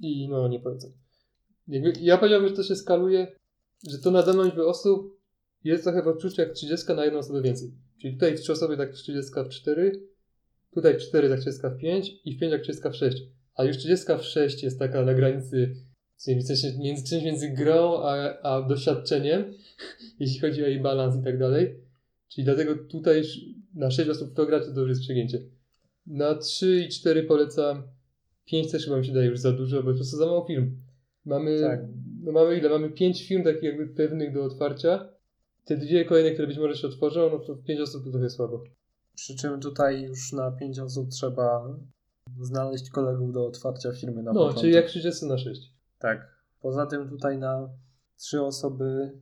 i 0.00 0.28
no 0.28 0.48
nie 0.48 0.60
polecam. 0.60 0.90
Ja 2.00 2.18
powiedziałbym, 2.18 2.48
że 2.48 2.56
to 2.56 2.62
się 2.62 2.76
skaluje, 2.76 3.26
że 3.88 3.98
to 3.98 4.10
na 4.10 4.22
daną 4.22 4.44
liczbę 4.44 4.66
osób 4.66 5.20
jest 5.64 5.84
trochę 5.84 6.02
w 6.02 6.08
odczuciu 6.08 6.42
jak 6.42 6.52
30 6.52 6.94
na 6.94 7.04
jedną 7.04 7.18
osobę 7.18 7.42
więcej. 7.42 7.72
Czyli 8.00 8.14
tutaj 8.14 8.36
w 8.36 8.40
3 8.40 8.52
osoby 8.52 8.76
tak 8.76 8.92
30 8.92 9.32
w 9.46 9.48
4, 9.48 10.02
tutaj 10.74 10.98
4 10.98 11.28
tak 11.28 11.40
30 11.40 11.62
w 11.68 11.76
5 11.76 12.10
i 12.24 12.36
w 12.36 12.40
5 12.40 12.52
jak 12.52 12.62
30 12.62 12.88
w 12.90 12.94
6. 12.94 13.22
A 13.54 13.64
już 13.64 13.76
30 13.76 14.06
w 14.18 14.22
6 14.22 14.62
jest 14.62 14.78
taka 14.78 15.02
na 15.02 15.14
granicy 15.14 15.76
w 16.26 16.42
sensie 16.46 16.78
między, 16.78 17.04
czymś 17.08 17.24
między 17.24 17.48
grą 17.48 18.02
a, 18.02 18.38
a 18.42 18.62
doświadczeniem, 18.62 19.44
jeśli 20.20 20.40
chodzi 20.40 20.64
o 20.64 20.66
jej 20.66 20.80
balans 20.80 21.16
i 21.20 21.24
tak 21.24 21.38
dalej. 21.38 21.74
Czyli 22.28 22.44
dlatego 22.44 22.74
tutaj 22.90 23.22
na 23.74 23.90
6 23.90 24.10
osób 24.10 24.34
to 24.34 24.46
grać 24.46 24.64
to 24.66 24.72
dobre 24.72 24.88
jest 24.90 25.02
przegięcie. 25.02 25.38
Na 26.06 26.34
3 26.34 26.84
i 26.84 26.88
4 26.88 27.22
polecam. 27.22 27.82
5 28.44 28.70
też 28.72 28.84
chyba 28.84 28.96
mi 28.98 29.06
się 29.06 29.12
daje 29.12 29.26
już 29.28 29.38
za 29.38 29.52
dużo, 29.52 29.82
bo 29.82 29.90
po 29.90 29.94
prostu 29.96 30.16
za 30.16 30.26
mało 30.26 30.44
firm. 30.46 30.76
Mamy, 31.24 31.60
Tak. 31.60 31.80
no 32.22 32.32
mamy 32.32 32.58
ile? 32.58 32.68
Mamy 32.68 32.90
5 32.90 33.28
firm 33.28 33.44
takich 33.44 33.62
jakby 33.62 33.86
pewnych 33.88 34.34
do 34.34 34.44
otwarcia. 34.44 35.08
Te 35.64 35.76
dwie 35.76 36.04
kolejne, 36.04 36.30
które 36.30 36.48
być 36.48 36.58
może 36.58 36.76
się 36.76 36.86
otworzą, 36.86 37.30
no 37.30 37.38
to 37.38 37.56
5 37.56 37.80
osób 37.80 38.04
to 38.04 38.10
trochę 38.10 38.30
słabo. 38.30 38.64
Przy 39.14 39.36
czym 39.36 39.60
tutaj 39.60 40.02
już 40.02 40.32
na 40.32 40.50
5 40.52 40.78
osób 40.78 41.08
trzeba 41.10 41.76
znaleźć 42.40 42.90
kolegów 42.90 43.32
do 43.32 43.46
otwarcia 43.46 43.92
firmy 43.92 44.22
na 44.22 44.32
No, 44.32 44.40
początek. 44.40 44.60
czyli 44.60 44.72
jak 44.74 44.86
30 44.86 45.26
na 45.26 45.38
6. 45.38 45.60
Tak. 45.98 46.34
Poza 46.60 46.86
tym 46.86 47.08
tutaj 47.08 47.38
na 47.38 47.68
trzy 48.16 48.42
osoby 48.42 49.12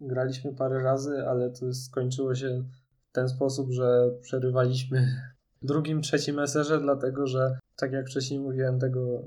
graliśmy 0.00 0.54
parę 0.54 0.82
razy, 0.82 1.28
ale 1.28 1.50
to 1.50 1.74
skończyło 1.74 2.34
się 2.34 2.64
w 3.10 3.12
ten 3.12 3.28
sposób, 3.28 3.70
że 3.70 4.10
przerywaliśmy 4.20 5.22
drugim, 5.62 6.02
trzecim 6.02 6.38
eserze, 6.38 6.80
dlatego 6.80 7.26
że, 7.26 7.58
tak 7.76 7.92
jak 7.92 8.06
wcześniej 8.06 8.40
mówiłem, 8.40 8.78
tego 8.78 9.22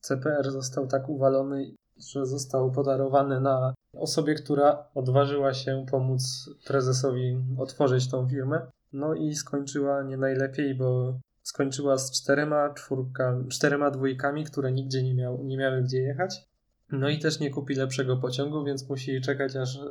CPR 0.00 0.50
został 0.50 0.86
tak 0.86 1.08
uwalony, 1.08 1.74
że 2.12 2.26
został 2.26 2.72
podarowany 2.72 3.40
na 3.40 3.74
osobie, 3.96 4.34
która 4.34 4.84
odważyła 4.94 5.54
się 5.54 5.86
pomóc 5.90 6.50
prezesowi 6.66 7.38
otworzyć 7.58 8.10
tą 8.10 8.28
firmę. 8.28 8.66
No 8.92 9.14
i 9.14 9.34
skończyła 9.34 10.02
nie 10.02 10.16
najlepiej, 10.16 10.74
bo 10.74 11.18
skończyła 11.52 11.98
z 11.98 12.10
czterema, 12.10 12.74
czwórka, 12.74 13.44
czterema 13.48 13.90
dwójkami, 13.90 14.44
które 14.44 14.72
nigdzie 14.72 15.02
nie, 15.02 15.14
miał, 15.14 15.44
nie 15.44 15.56
miały 15.56 15.82
gdzie 15.82 15.98
jechać. 15.98 16.46
No 16.92 17.08
i 17.08 17.18
też 17.18 17.40
nie 17.40 17.50
kupi 17.50 17.74
lepszego 17.74 18.16
pociągu, 18.16 18.64
więc 18.64 18.88
musi 18.88 19.20
czekać 19.20 19.56
aż 19.56 19.76
y, 19.76 19.82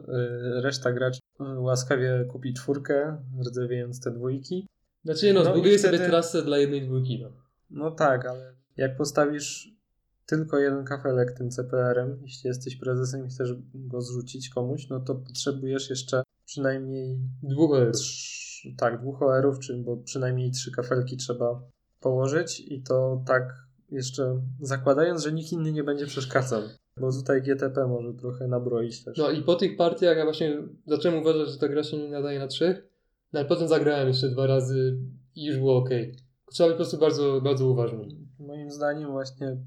reszta 0.61 0.91
graczy 0.91 1.19
łaskawie 1.39 2.25
kupi 2.31 2.53
czwórkę, 2.53 3.17
rdzewiejąc 3.47 3.99
te 4.01 4.11
dwójki. 4.11 4.67
Znaczy 5.05 5.33
no, 5.33 5.43
No 5.43 5.49
i 5.49 5.53
zbuduję 5.53 5.77
wtedy- 5.77 5.97
sobie 5.97 6.09
trasę 6.09 6.41
dla 6.43 6.57
jednej 6.57 6.81
dwójki. 6.85 7.19
No. 7.21 7.29
No 7.69 7.91
tak, 7.91 8.25
ale 8.25 8.53
jak 8.77 8.97
postawisz 8.97 9.75
tylko 10.25 10.59
jeden 10.59 10.85
kafelek 10.85 11.31
tym 11.31 11.49
CPR-em, 11.49 12.19
jeśli 12.21 12.47
jesteś 12.47 12.75
prezesem 12.75 13.25
i 13.25 13.29
chcesz 13.29 13.55
go 13.73 14.01
zrzucić 14.01 14.49
komuś, 14.49 14.89
no 14.89 14.99
to 14.99 15.15
potrzebujesz 15.15 15.89
jeszcze 15.89 16.23
przynajmniej 16.45 17.17
Dwóch 17.43 17.71
OR. 17.71 17.91
Tak, 18.77 19.01
dwóch 19.01 19.21
OR-ów, 19.21 19.59
czyli 19.59 19.83
bo 19.83 19.97
przynajmniej 19.97 20.51
trzy 20.51 20.71
kafelki 20.71 21.17
trzeba 21.17 21.61
położyć 21.99 22.59
i 22.59 22.83
to 22.83 23.23
tak 23.27 23.53
jeszcze 23.91 24.41
zakładając, 24.59 25.23
że 25.23 25.31
nikt 25.31 25.51
inny 25.51 25.71
nie 25.71 25.83
będzie 25.83 26.05
przeszkadzał. 26.05 26.61
Bo 26.97 27.11
tutaj 27.11 27.41
GTP 27.41 27.87
może 27.87 28.13
trochę 28.13 28.47
nabroić 28.47 29.03
też. 29.03 29.17
No 29.17 29.31
i 29.31 29.41
po 29.41 29.55
tych 29.55 29.77
partiach 29.77 30.17
ja 30.17 30.23
właśnie 30.23 30.63
zacząłem 30.87 31.21
uważać, 31.21 31.49
że 31.49 31.57
ta 31.57 31.67
gra 31.67 31.83
się 31.83 31.97
nie 31.97 32.09
nadaje 32.09 32.39
na 32.39 32.47
trzech, 32.47 32.87
no 33.33 33.39
ale 33.39 33.49
potem 33.49 33.67
zagrałem 33.67 34.07
jeszcze 34.07 34.29
dwa 34.29 34.47
razy 34.47 34.97
i 35.35 35.45
już 35.45 35.57
było 35.57 35.77
ok. 35.77 35.89
trzeba 36.51 36.69
być 36.69 36.73
po 36.73 36.77
prostu 36.77 36.97
bardzo, 36.97 37.41
bardzo 37.41 37.67
uważnym. 37.67 38.27
Moim 38.39 38.71
zdaniem 38.71 39.11
właśnie 39.11 39.57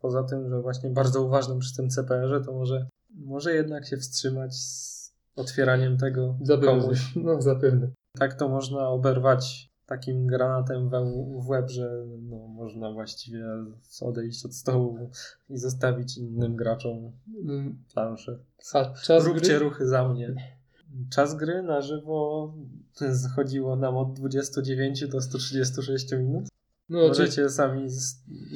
poza 0.00 0.22
tym, 0.22 0.48
że 0.48 0.60
właśnie 0.60 0.90
bardzo 0.90 1.22
uważnym 1.22 1.58
przy 1.58 1.76
tym 1.76 1.88
CPR-ze, 1.88 2.40
to 2.44 2.52
może, 2.52 2.86
może 3.14 3.54
jednak 3.54 3.86
się 3.86 3.96
wstrzymać 3.96 4.54
z 4.54 5.14
otwieraniem 5.36 5.96
tego 5.96 6.36
Zapewne. 6.42 6.80
komuś. 6.80 7.12
No, 7.16 7.42
zapewne. 7.42 7.90
Tak 8.18 8.34
to 8.34 8.48
można 8.48 8.88
oberwać 8.88 9.70
takim 9.86 10.26
granatem 10.26 10.90
w 11.40 11.48
łeb, 11.48 11.70
że 11.70 12.04
no, 12.22 12.36
można 12.48 12.92
właściwie 12.92 13.44
odejść 14.00 14.44
od 14.46 14.54
stołu 14.54 15.10
i 15.50 15.58
zostawić 15.58 16.18
innym 16.18 16.56
graczom 16.56 17.12
Mm, 17.44 17.78
planszę. 17.94 18.38
A 18.74 19.18
Róbcie 19.18 19.48
gry? 19.48 19.58
ruchy 19.58 19.86
za 19.86 20.08
mnie. 20.08 20.34
Czas 21.10 21.36
gry 21.36 21.62
na 21.62 21.80
żywo 21.80 22.52
schodziło 23.14 23.76
nam 23.76 23.96
od 23.96 24.12
29 24.12 25.08
do 25.08 25.20
136 25.20 26.12
minut. 26.12 26.44
No, 26.88 26.98
czyli 26.98 27.08
Możecie 27.08 27.50
sami 27.50 27.88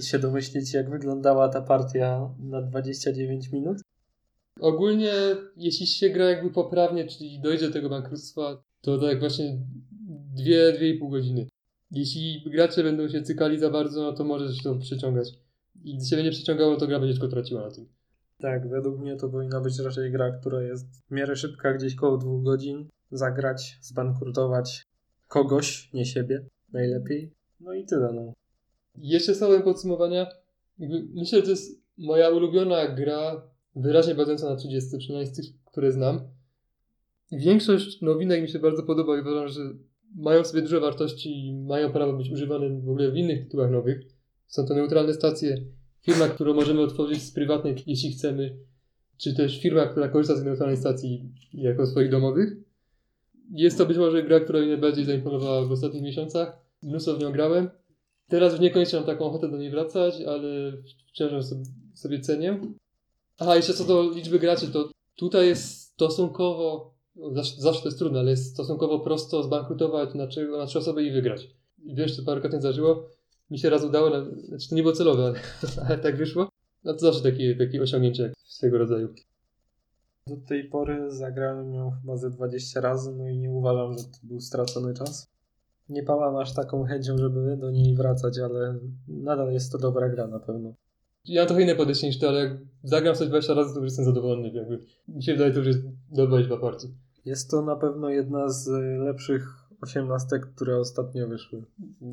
się 0.01 0.19
domyślić, 0.19 0.75
jak 0.75 0.91
wyglądała 0.91 1.49
ta 1.49 1.63
partia 1.63 2.31
na 2.39 2.63
29 2.63 3.53
minut. 3.53 3.79
ogólnie, 4.61 5.13
jeśli 5.57 5.87
się 5.87 6.11
gra 6.11 6.25
jakby 6.25 6.51
poprawnie, 6.51 7.07
czyli 7.07 7.41
dojdzie 7.41 7.67
do 7.67 7.73
tego 7.73 7.89
bankructwa, 7.89 8.63
to 8.81 8.99
tak 8.99 9.21
właśnie 9.21 9.59
dwie, 10.35 10.73
dwie 10.73 10.91
i 10.91 10.99
pół 10.99 11.09
godziny. 11.09 11.47
Jeśli 11.91 12.43
gracze 12.47 12.83
będą 12.83 13.09
się 13.09 13.23
cykali 13.23 13.59
za 13.59 13.71
bardzo, 13.71 14.03
no 14.03 14.13
to 14.13 14.25
możesz 14.25 14.63
to 14.63 14.75
przeciągać. 14.75 15.29
I 15.85 15.97
gdy 15.97 16.07
się 16.07 16.17
będzie 16.17 16.31
przeciągało, 16.31 16.73
no 16.73 16.79
to 16.79 16.87
gra 16.87 17.01
będzie 17.01 17.15
tylko 17.15 17.29
traciła 17.29 17.63
na 17.63 17.71
tym. 17.71 17.87
Tak, 18.39 18.69
według 18.69 18.99
mnie 18.99 19.17
to 19.17 19.29
powinna 19.29 19.61
być 19.61 19.79
raczej 19.79 20.13
gra, 20.13 20.31
która 20.31 20.63
jest 20.63 20.87
w 21.09 21.11
miarę 21.11 21.37
szybka, 21.37 21.75
gdzieś 21.75 21.95
koło 21.95 22.19
dwóch 22.19 22.43
godzin. 22.43 22.89
Zagrać, 23.11 23.79
zbankrutować 23.81 24.87
kogoś, 25.29 25.93
nie 25.93 26.07
siebie, 26.07 26.45
najlepiej. 26.73 27.31
No 27.61 27.75
i 27.75 27.85
tyle, 27.85 28.13
no. 28.13 28.33
Jeszcze 28.99 29.35
słowem 29.35 29.63
podsumowania, 29.63 30.27
myślę, 31.15 31.39
że 31.39 31.45
to 31.45 31.51
jest 31.51 31.83
moja 31.99 32.31
ulubiona 32.31 32.89
gra, 32.89 33.43
wyraźnie 33.77 34.15
bazująca 34.15 34.51
na 34.51 34.57
30, 34.57 34.99
przynajmniej 34.99 35.35
z 35.35 35.37
tych, 35.37 35.47
które 35.65 35.93
znam. 35.93 36.21
Większość 37.33 38.01
nowinek 38.03 38.43
mi 38.43 38.49
się 38.49 38.59
bardzo 38.59 38.83
podoba 38.83 39.19
i 39.19 39.21
uważam, 39.21 39.49
że 39.49 39.61
mają 40.15 40.45
sobie 40.45 40.63
dużo 40.63 40.81
wartości 40.81 41.47
i 41.47 41.55
mają 41.55 41.93
prawo 41.93 42.13
być 42.13 42.31
używane 42.31 42.81
w 42.81 42.89
ogóle 42.89 43.11
w 43.11 43.17
innych 43.17 43.45
tytułach 43.45 43.71
nowych. 43.71 44.01
Są 44.47 44.67
to 44.67 44.75
neutralne 44.75 45.15
stacje, 45.15 45.65
firma, 46.03 46.29
którą 46.29 46.55
możemy 46.55 46.81
otworzyć 46.81 47.23
z 47.23 47.33
prywatnej, 47.33 47.75
jeśli 47.87 48.13
chcemy, 48.13 48.59
czy 49.19 49.35
też 49.35 49.61
firma, 49.61 49.87
która 49.87 50.09
korzysta 50.09 50.37
z 50.37 50.45
neutralnej 50.45 50.77
stacji 50.77 51.33
jako 51.53 51.87
swoich 51.87 52.11
domowych. 52.11 52.57
Jest 53.51 53.79
to 53.79 53.87
być 53.87 53.99
może 53.99 54.23
gra, 54.23 54.41
która 54.41 54.61
mi 54.61 54.67
najbardziej 54.67 55.05
zaimponowała 55.05 55.67
w 55.67 55.73
ostatnich 55.73 56.03
miesiącach. 56.03 56.59
Mnóstwo 56.83 57.17
w 57.17 57.21
nią 57.21 57.33
grałem. 57.33 57.71
Teraz 58.29 58.53
już 58.53 58.61
niekoniecznie 58.61 58.99
mam 58.99 59.07
taką 59.07 59.25
ochotę 59.25 59.51
do 59.51 59.57
niej 59.57 59.71
wracać, 59.71 60.15
ale 60.23 60.73
wciąż 61.09 61.33
ją 61.33 61.41
sobie 61.95 62.21
cenię. 62.21 62.61
Aha, 63.39 63.57
jeszcze 63.57 63.75
co 63.75 63.85
do 63.85 64.11
liczby 64.11 64.39
graczy, 64.39 64.69
to 64.69 64.91
tutaj 65.17 65.47
jest 65.47 65.81
stosunkowo, 65.81 66.96
zawsze, 67.33 67.61
zawsze 67.61 67.83
to 67.83 67.89
jest 67.89 67.99
trudne, 67.99 68.19
ale 68.19 68.31
jest 68.31 68.51
stosunkowo 68.53 69.01
prosto 69.01 69.43
zbankrutować 69.43 70.15
na 70.15 70.27
trzy, 70.27 70.49
na 70.49 70.67
trzy 70.67 70.79
osoby 70.79 71.05
i 71.05 71.13
wygrać. 71.13 71.51
I 71.85 71.95
wiesz, 71.95 72.17
co 72.17 72.23
parokrotnie 72.23 72.61
zdarzyło. 72.61 73.09
Mi 73.51 73.59
się 73.59 73.71
raz 73.71 73.85
udało, 73.85 74.11
na- 74.11 74.25
znaczy 74.49 74.69
to 74.69 74.75
nie 74.75 74.83
było 74.83 74.95
celowe, 74.95 75.23
ale, 75.27 75.35
ale 75.89 75.99
tak 75.99 76.17
wyszło. 76.17 76.49
No 76.85 76.93
to 76.95 76.99
zawsze 76.99 77.23
takie, 77.23 77.57
takie 77.57 77.83
osiągnięcie 77.83 78.33
swego 78.45 78.79
rodzaju. 78.79 79.09
Do 80.27 80.37
tej 80.37 80.65
pory 80.65 81.11
zagrałem 81.11 81.75
ją 81.75 81.91
chyba 82.01 82.17
ze 82.17 82.31
20 82.31 82.81
razy, 82.81 83.15
no 83.17 83.29
i 83.29 83.39
nie 83.39 83.51
uważam, 83.51 83.99
że 83.99 84.05
to 84.05 84.19
był 84.23 84.41
stracony 84.41 84.95
czas. 84.95 85.27
Nie 85.89 86.03
pałam 86.03 86.37
aż 86.37 86.55
taką 86.55 86.85
chęcią, 86.85 87.19
żeby 87.19 87.57
do 87.57 87.71
niej 87.71 87.95
wracać, 87.97 88.39
ale 88.39 88.79
nadal 89.09 89.53
jest 89.53 89.73
to 89.73 89.79
dobra 89.79 90.09
gra 90.09 90.27
na 90.27 90.41
pewno. 90.41 90.75
Ja 91.25 91.41
mam 91.41 91.49
trochę 91.49 91.63
inne 91.63 91.75
podejście 91.75 92.07
niż 92.07 92.19
ty, 92.19 92.29
ale 92.29 92.41
jak 92.41 92.59
zagram 92.83 93.15
coś 93.15 93.29
20 93.29 93.55
razy, 93.55 93.75
to 93.75 93.81
już 93.81 93.87
jestem 93.87 94.05
zadowolony. 94.05 94.51
Jakby. 94.51 94.79
Mi 95.09 95.23
się 95.23 95.33
wydaje, 95.33 95.53
to 95.53 95.59
już 95.59 95.67
jest 95.67 95.81
dobra 96.11 96.39
liczba 96.39 96.57
partii. 96.57 96.89
Jest 97.27 97.51
to 97.51 97.63
na 97.63 97.77
pewno 97.77 98.09
jedna 98.11 98.49
z 98.49 98.69
y, 98.69 98.99
lepszych 99.05 99.49
osiemnastek, 99.81 100.47
które 100.55 100.79
ostatnio 100.79 101.29
wyszły. 101.29 101.63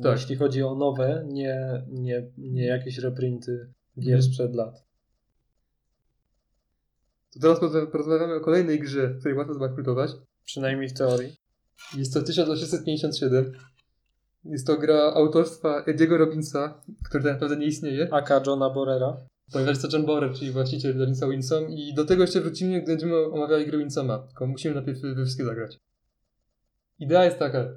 Tak. 0.02 0.12
Jeśli 0.12 0.36
chodzi 0.36 0.62
o 0.62 0.74
nowe, 0.74 1.24
nie, 1.28 1.84
nie, 1.88 2.26
nie 2.38 2.66
jakieś 2.66 2.98
reprinty 2.98 3.72
gier 4.00 4.14
Mhm. 4.14 4.22
sprzed 4.22 4.54
lat. 4.54 4.84
To 7.34 7.40
teraz 7.40 7.58
porozma- 7.60 7.86
porozmawiamy 7.86 8.34
o 8.34 8.40
kolejnej 8.40 8.80
grze, 8.80 9.08
w 9.08 9.18
której 9.18 9.38
łatwo 9.38 9.54
zbankrutować. 9.54 10.10
Przynajmniej 10.44 10.88
w 10.88 10.92
teorii. 10.94 11.36
Jest 11.96 12.14
to 12.14 12.22
1857. 12.22 13.52
Jest 14.44 14.66
to 14.66 14.76
gra 14.78 14.96
autorstwa 15.14 15.82
Ediego 15.86 16.18
Robinsa, 16.18 16.82
który 17.04 17.24
tak 17.24 17.32
naprawdę 17.32 17.56
nie 17.56 17.66
istnieje, 17.66 18.08
AK 18.14 18.46
Johna 18.46 18.70
Borera. 18.70 19.16
Ponieważ 19.52 19.82
to 19.82 19.88
John 19.92 20.06
Borer, 20.06 20.34
czyli 20.34 20.50
właściciel 20.50 20.98
Robinsa 20.98 21.28
Winsom 21.28 21.70
i 21.70 21.94
do 21.94 22.04
tego 22.04 22.22
jeszcze 22.22 22.40
wrócimy, 22.40 22.82
gdy 22.82 22.92
będziemy 22.92 23.16
omawiali 23.16 23.66
grę 23.66 23.78
Winsoma, 23.78 24.18
tylko 24.18 24.46
musimy 24.46 24.74
najpierw 24.74 25.00
we 25.00 25.14
wszystkie 25.24 25.44
zagrać. 25.44 25.78
Idea 26.98 27.24
jest 27.24 27.38
taka, 27.38 27.68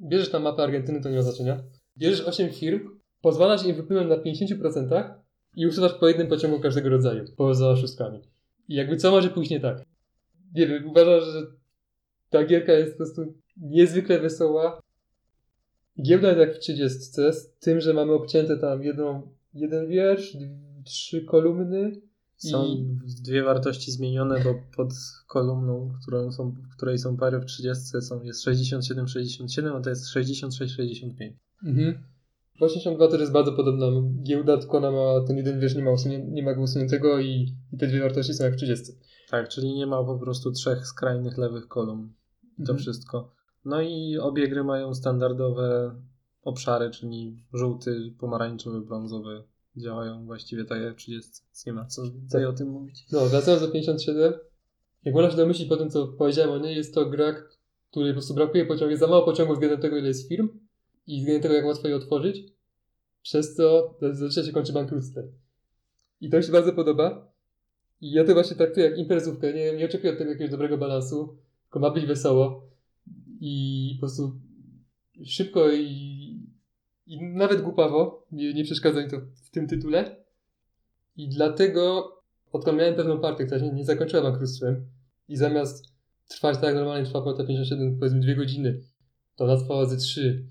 bierzesz 0.00 0.30
tam 0.30 0.42
mapę 0.42 0.62
Argentyny, 0.62 1.00
to 1.00 1.08
nie 1.10 1.16
ma 1.16 1.22
znaczenia, 1.22 1.62
bierzesz 1.98 2.20
8 2.20 2.52
firm, 2.52 3.00
pozwalasz 3.20 3.66
im 3.66 3.76
wypłynąć 3.76 4.08
na 4.08 4.16
50% 4.16 5.14
i 5.56 5.66
usuwasz 5.66 5.92
po 5.94 6.08
jednym 6.08 6.28
pociągu 6.28 6.60
każdego 6.60 6.88
rodzaju, 6.88 7.24
poza 7.36 7.68
oszustkami. 7.68 8.20
I 8.68 8.74
jakby 8.74 8.96
co 8.96 9.10
może 9.10 9.30
pójść 9.30 9.50
nie 9.50 9.60
tak? 9.60 9.84
Nie 10.54 10.66
wiem, 10.66 10.90
uważam, 10.90 11.20
że 11.20 11.46
ta 12.30 12.44
gierka 12.44 12.72
jest 12.72 12.92
po 12.92 12.96
prostu 12.96 13.34
niezwykle 13.56 14.18
wesoła. 14.18 14.80
Giełda 16.02 16.28
jest 16.28 16.40
jak 16.40 16.54
w 16.54 16.58
30, 16.58 16.98
z 16.98 17.58
tym, 17.58 17.80
że 17.80 17.94
mamy 17.94 18.12
obcięte 18.12 18.58
tam 18.58 18.82
jedną, 18.82 19.34
jeden 19.54 19.88
wiersz, 19.88 20.36
trzy 20.84 21.24
kolumny. 21.24 22.00
Są 22.36 22.64
I- 22.66 22.98
dwie 23.22 23.42
wartości 23.42 23.92
zmienione, 23.92 24.40
bo 24.44 24.54
pod 24.76 24.92
kolumną, 25.28 25.92
którą 26.02 26.32
są, 26.32 26.50
w 26.50 26.76
której 26.76 26.98
są 26.98 27.16
pary 27.16 27.40
w 27.40 27.44
30 27.44 28.00
są, 28.00 28.22
jest 28.22 28.44
67-67, 28.46 29.76
a 29.76 29.80
to 29.80 29.90
jest 29.90 30.06
66-65. 30.06 31.32
Mhm. 31.64 31.98
82 32.60 33.08
też 33.08 33.20
jest 33.20 33.32
bardzo 33.32 33.52
podobna. 33.52 33.86
Giełda, 34.22 34.58
tylko 34.58 34.78
ona 34.78 34.90
ma 34.90 35.26
ten 35.26 35.36
jeden 35.36 35.60
wiersz, 35.60 35.74
nie 35.74 35.82
ma, 35.82 35.90
usunie, 35.90 36.18
nie 36.18 36.42
ma 36.42 36.54
go 36.54 36.62
usuniętego 36.62 37.20
i, 37.20 37.54
i 37.72 37.78
te 37.78 37.86
dwie 37.86 38.00
wartości 38.00 38.34
są 38.34 38.44
jak 38.44 38.52
w 38.54 38.56
30. 38.56 38.92
Tak, 39.30 39.48
czyli 39.48 39.74
nie 39.74 39.86
ma 39.86 40.04
po 40.04 40.18
prostu 40.18 40.52
trzech 40.52 40.86
skrajnych 40.86 41.38
lewych 41.38 41.68
kolumn. 41.68 42.08
To 42.56 42.60
Mhm. 42.62 42.78
wszystko. 42.78 43.30
No 43.64 43.80
i 43.82 44.18
obie 44.18 44.48
gry 44.48 44.64
mają 44.64 44.94
standardowe 44.94 45.94
obszary, 46.42 46.90
czyli 46.90 47.36
żółty, 47.52 48.14
pomarańczowy, 48.18 48.80
brązowy. 48.80 49.42
Działają 49.76 50.26
właściwie 50.26 50.64
tak 50.64 50.82
jak 50.82 50.94
w 50.94 50.96
30. 50.96 51.30
Więc 51.46 51.66
Nie 51.66 51.72
ma 51.72 51.84
co 51.86 52.02
więcej 52.02 52.40
Tak. 52.40 52.50
o 52.50 52.52
tym 52.52 52.68
mówić. 52.68 53.04
No, 53.12 53.26
wracając 53.26 53.62
do 53.62 53.68
57. 53.68 54.32
Jak 55.04 55.14
można 55.14 55.30
się 55.30 55.36
domyślić 55.36 55.68
po 55.68 55.76
tym, 55.76 55.90
co 55.90 56.06
powiedziałem 56.08 56.50
o 56.50 56.58
niej, 56.58 56.76
jest 56.76 56.94
to 56.94 57.06
gra, 57.06 57.34
której 57.90 58.12
po 58.12 58.14
prostu 58.14 58.34
brakuje 58.34 58.64
pociągów. 58.66 58.90
Jest 58.90 59.00
za 59.00 59.06
mało 59.06 59.24
pociągów 59.24 59.56
względem 59.56 59.80
tego, 59.80 59.96
ile 59.96 60.08
jest 60.08 60.28
firm 60.28 60.48
i 61.06 61.18
względem 61.18 61.42
tego, 61.42 61.54
jak 61.54 61.64
łatwo 61.66 61.88
je 61.88 61.96
otworzyć. 61.96 62.44
Przez 63.22 63.54
co 63.54 63.94
zazwyczaj 64.00 64.44
się 64.44 64.52
kończy 64.52 64.72
bankructwem. 64.72 65.32
I 66.20 66.30
to 66.30 66.36
mi 66.36 66.42
się 66.42 66.52
bardzo 66.52 66.72
podoba. 66.72 67.32
I 68.00 68.12
ja 68.12 68.24
to 68.24 68.34
właśnie 68.34 68.56
traktuję 68.56 68.86
jak 68.86 68.98
imprezówkę. 68.98 69.52
Nie, 69.54 69.76
nie 69.76 69.84
oczekuję 69.84 70.12
od 70.12 70.18
tego 70.18 70.30
jakiegoś 70.30 70.50
dobrego 70.50 70.78
balansu, 70.78 71.36
tylko 71.64 71.78
ma 71.78 71.90
być 71.90 72.06
wesoło. 72.06 72.68
I 73.40 73.90
po 73.96 74.00
prostu 74.06 74.32
szybko 75.24 75.70
i, 75.72 76.13
i 77.06 77.24
nawet 77.24 77.62
głupawo. 77.62 78.26
Nie, 78.32 78.54
nie 78.54 78.64
przeszkadza 78.64 79.02
mi 79.02 79.10
to 79.10 79.16
w 79.44 79.50
tym 79.50 79.66
tytule. 79.66 80.24
I 81.16 81.28
dlatego 81.28 82.12
odkąd 82.52 82.78
miałem 82.78 82.94
pewną 82.94 83.20
partię, 83.20 83.46
która 83.46 83.60
się 83.60 83.72
nie 83.72 83.84
zakończyła 83.84 84.22
bankructwem 84.22 84.86
i 85.28 85.36
zamiast 85.36 85.84
trwać 86.28 86.54
tak 86.54 86.64
jak 86.64 86.74
normalnie 86.74 87.06
trwa 87.06 87.22
porta 87.22 87.44
57, 87.44 87.98
powiedzmy 87.98 88.20
dwie 88.20 88.36
godziny, 88.36 88.80
to 89.36 89.44
ona 89.44 89.56
trwała 89.56 89.86
ze 89.86 89.96
trzy. 89.96 90.46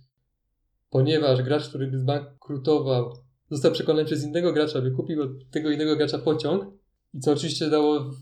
Ponieważ 0.90 1.42
gracz, 1.42 1.70
który 1.70 1.88
by 1.88 2.00
zbankrutował, 2.00 3.14
został 3.50 3.72
przekonany 3.72 4.06
przez 4.06 4.24
innego 4.24 4.54
gracza, 4.54 4.82
by 4.82 4.92
kupił 4.92 5.22
od 5.22 5.50
tego 5.52 5.72
innego 5.72 5.96
gracza 5.96 6.18
pociąg 6.18 6.66
i 7.14 7.20
co 7.20 7.32
oczywiście 7.32 7.70
dało 7.70 8.00
w, 8.00 8.16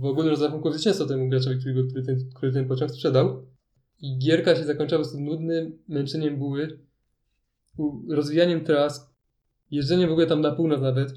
w 0.00 0.04
ogólnym 0.04 0.30
rozrachunku 0.30 0.72
zwycięstwo 0.72 1.06
temu 1.06 1.28
graczowi, 1.28 1.58
który, 1.60 1.84
który, 1.88 2.02
ten, 2.02 2.30
który 2.34 2.52
ten 2.52 2.68
pociąg 2.68 2.90
sprzedał. 2.90 3.46
I 4.00 4.18
gierka 4.18 4.56
się 4.56 4.64
zakończyła 4.64 4.98
po 4.98 5.04
prostu 5.04 5.20
nudnym 5.20 5.78
męczeniem 5.88 6.36
buły, 6.36 6.78
rozwijaniem 8.08 8.64
tras, 8.64 9.10
jeżdżeniem 9.70 10.08
w 10.08 10.12
ogóle 10.12 10.26
tam 10.26 10.40
na 10.40 10.52
północ 10.52 10.80
nawet. 10.80 11.14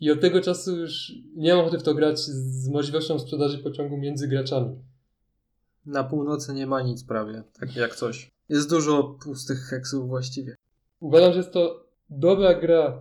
I 0.00 0.10
od 0.10 0.20
tego 0.20 0.40
czasu 0.40 0.76
już 0.76 1.12
nie 1.36 1.54
mam 1.54 1.60
ochoty 1.60 1.78
w 1.78 1.82
to 1.82 1.94
grać 1.94 2.18
z 2.18 2.68
możliwością 2.68 3.18
sprzedaży 3.18 3.58
pociągu 3.58 3.96
między 3.96 4.28
graczami. 4.28 4.76
Na 5.86 6.04
północy 6.04 6.54
nie 6.54 6.66
ma 6.66 6.82
nic 6.82 7.04
prawie, 7.04 7.42
tak 7.60 7.76
jak 7.76 7.96
coś. 7.96 8.30
Jest 8.48 8.70
dużo 8.70 9.18
pustych 9.24 9.58
heksów 9.58 10.08
właściwie. 10.08 10.56
Uważam, 11.00 11.32
że 11.32 11.38
jest 11.38 11.52
to 11.52 11.86
dobra 12.10 12.54
gra. 12.54 13.00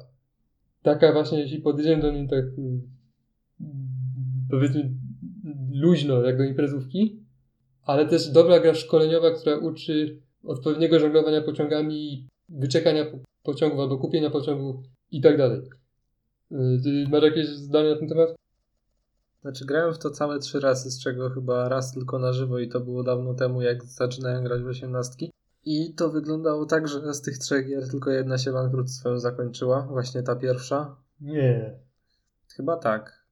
Taka 0.82 1.14
właśnie, 1.14 1.40
jeśli 1.40 1.62
podejdziemy 1.62 2.02
do 2.02 2.12
niej 2.12 2.28
tak 2.28 2.46
mm, 2.58 2.82
powiedzmy 4.50 4.92
luźno, 5.72 6.22
jak 6.22 6.38
do 6.38 6.44
imprezówki, 6.44 7.20
ale 7.84 8.06
też 8.06 8.30
dobra 8.30 8.60
gra 8.60 8.74
szkoleniowa, 8.74 9.32
która 9.32 9.58
uczy 9.58 10.22
odpowiedniego 10.44 11.00
żonglowania 11.00 11.42
pociągami 11.42 12.28
wyczekania 12.50 13.06
po- 13.06 13.18
pociągów 13.44 13.80
albo 13.80 13.98
kupienia 13.98 14.30
pociągu 14.30 14.84
i 15.12 15.22
tak 15.22 15.38
dalej. 15.38 15.62
Y, 16.52 16.56
Ty 16.84 17.08
masz 17.10 17.24
jakieś 17.24 17.48
zdanie 17.48 17.90
na 17.90 18.00
ten 18.00 18.10
temat? 18.10 18.36
Znaczy 19.42 19.66
grałem 19.66 19.94
w 19.94 20.00
to 20.00 20.10
całe 20.10 20.40
trzy 20.40 20.60
razy, 20.60 20.92
z 20.92 21.04
czego 21.04 21.30
chyba 21.30 21.70
raz 21.70 21.92
tylko 21.92 22.20
na 22.20 22.34
żywo 22.34 22.60
i 22.60 22.70
to 22.70 22.80
było 22.80 23.04
dawno 23.04 23.34
temu, 23.34 23.62
jak 23.62 23.84
zaczynałem 23.84 24.44
grać 24.44 24.62
w 24.62 24.68
osiemnastki. 24.68 25.32
I 25.66 25.94
to 25.94 26.10
wyglądało 26.10 26.66
tak, 26.66 26.88
że 26.88 27.14
z 27.14 27.22
tych 27.22 27.38
trzech 27.38 27.68
gier 27.68 27.90
tylko 27.90 28.12
jedna 28.12 28.38
się 28.38 28.54
bankructwem 28.54 29.20
zakończyła, 29.20 29.82
właśnie 29.82 30.24
ta 30.24 30.36
pierwsza. 30.36 30.96
Nie. 31.22 31.80
Chyba 32.56 32.78
tak. 32.78 33.26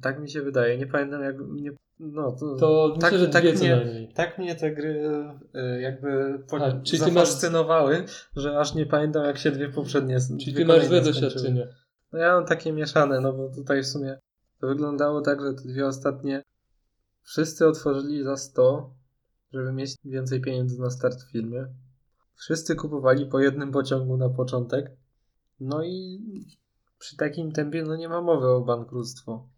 Tak 0.00 0.20
mi 0.20 0.30
się 0.30 0.42
wydaje, 0.42 0.78
nie 0.78 0.86
pamiętam 0.86 1.22
jak... 1.22 1.36
Nie, 1.52 1.70
no 2.00 2.32
to... 2.32 2.56
To 2.56 2.96
tak, 3.00 3.12
myślę, 3.12 3.26
że 3.26 3.32
tak 3.32 3.44
mnie, 3.44 4.08
tak 4.14 4.38
mnie 4.38 4.54
te 4.54 4.74
gry 4.74 5.10
y, 5.54 5.80
jakby 5.80 6.38
po, 6.50 6.56
A, 6.56 6.80
czyli 6.80 7.02
ty 7.02 7.12
masz- 7.12 7.28
zafascynowały, 7.28 8.04
że 8.36 8.58
aż 8.58 8.74
nie 8.74 8.86
pamiętam 8.86 9.24
jak 9.24 9.38
się 9.38 9.50
dwie 9.50 9.68
poprzednie 9.68 10.18
Czyli 10.40 10.54
ty 10.54 10.64
masz 10.64 10.86
złe 10.86 11.00
doświadczenia. 11.00 11.66
No 12.12 12.18
ja 12.18 12.32
mam 12.32 12.46
takie 12.46 12.72
mieszane, 12.72 13.20
no 13.20 13.32
bo 13.32 13.48
tutaj 13.48 13.82
w 13.82 13.86
sumie 13.86 14.18
to 14.60 14.66
wyglądało 14.66 15.20
tak, 15.20 15.40
że 15.40 15.54
te 15.54 15.62
dwie 15.62 15.86
ostatnie 15.86 16.42
wszyscy 17.22 17.66
otworzyli 17.66 18.24
za 18.24 18.36
100, 18.36 18.94
żeby 19.52 19.72
mieć 19.72 19.94
więcej 20.04 20.40
pieniędzy 20.40 20.80
na 20.80 20.90
start 20.90 21.22
w 21.22 21.30
filmie. 21.30 21.66
Wszyscy 22.34 22.76
kupowali 22.76 23.26
po 23.26 23.40
jednym 23.40 23.72
pociągu 23.72 24.16
na 24.16 24.28
początek. 24.28 24.90
No 25.60 25.84
i 25.84 26.20
przy 26.98 27.16
takim 27.16 27.52
tempie 27.52 27.82
no 27.82 27.96
nie 27.96 28.08
ma 28.08 28.20
mowy 28.20 28.48
o 28.48 28.60
bankructwo. 28.60 29.48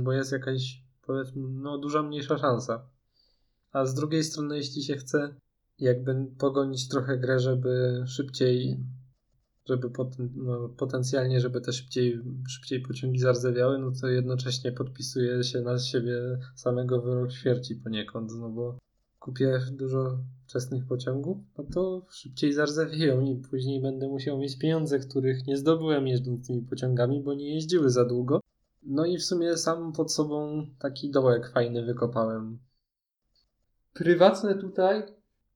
Bo 0.00 0.12
jest 0.12 0.32
jakaś 0.32 0.81
powiedzmy 1.06 1.42
no 1.48 1.78
duża 1.78 2.02
mniejsza 2.02 2.38
szansa. 2.38 2.86
A 3.72 3.86
z 3.86 3.94
drugiej 3.94 4.24
strony 4.24 4.56
jeśli 4.56 4.82
się 4.82 4.96
chce 4.96 5.34
jakby 5.78 6.26
pogonić 6.38 6.88
trochę 6.88 7.18
grę, 7.18 7.38
żeby 7.38 8.02
szybciej 8.06 8.78
żeby 9.68 9.90
poten, 9.90 10.30
no, 10.36 10.68
potencjalnie, 10.68 11.40
żeby 11.40 11.60
te 11.60 11.72
szybciej, 11.72 12.20
szybciej 12.48 12.80
pociągi 12.80 13.18
zardzewiały, 13.18 13.78
no 13.78 13.92
to 14.00 14.08
jednocześnie 14.08 14.72
podpisuje 14.72 15.44
się 15.44 15.60
na 15.60 15.78
siebie 15.78 16.38
samego 16.54 17.02
wyrok 17.02 17.32
śmierci 17.32 17.76
poniekąd, 17.76 18.32
no 18.40 18.48
bo 18.48 18.78
kupię 19.18 19.60
dużo 19.72 20.18
wczesnych 20.46 20.86
pociągów, 20.86 21.38
no 21.58 21.64
to 21.64 22.06
szybciej 22.10 22.52
zardzewieją 22.52 23.20
i 23.20 23.36
później 23.36 23.82
będę 23.82 24.08
musiał 24.08 24.38
mieć 24.38 24.58
pieniądze, 24.58 24.98
których 24.98 25.46
nie 25.46 25.56
zdobyłem 25.56 26.06
jeżdżąc 26.06 26.46
tymi 26.46 26.62
pociągami, 26.62 27.20
bo 27.20 27.34
nie 27.34 27.54
jeździły 27.54 27.90
za 27.90 28.04
długo. 28.04 28.41
No 28.82 29.06
i 29.06 29.18
w 29.18 29.24
sumie 29.24 29.56
sam 29.56 29.92
pod 29.92 30.12
sobą 30.12 30.66
taki 30.78 31.10
dołek 31.10 31.50
fajny 31.54 31.84
wykopałem. 31.84 32.58
Prywatne 33.92 34.54
tutaj 34.54 35.02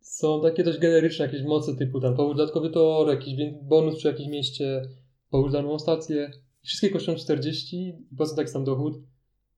są 0.01 0.43
takie 0.43 0.65
dość 0.65 0.79
generyczne 0.79 1.25
jakieś 1.25 1.43
moce 1.43 1.77
typu 1.77 2.01
tam 2.01 2.17
powód 2.17 2.37
dodatkowy 2.37 2.71
tor, 2.71 3.09
jakiś 3.09 3.35
bonus 3.63 3.97
przy 3.97 4.09
jakimś 4.09 4.29
mieście, 4.29 4.89
powód 5.31 5.53
za 5.53 5.63
nową 5.63 5.79
stację. 5.79 6.31
Wszystkie 6.63 6.91
kosztują 6.91 7.17
40 7.17 7.77
i 7.77 8.17
po 8.17 8.27
co 8.27 8.37
taki 8.37 8.51
sam 8.51 8.65
dochód 8.65 8.95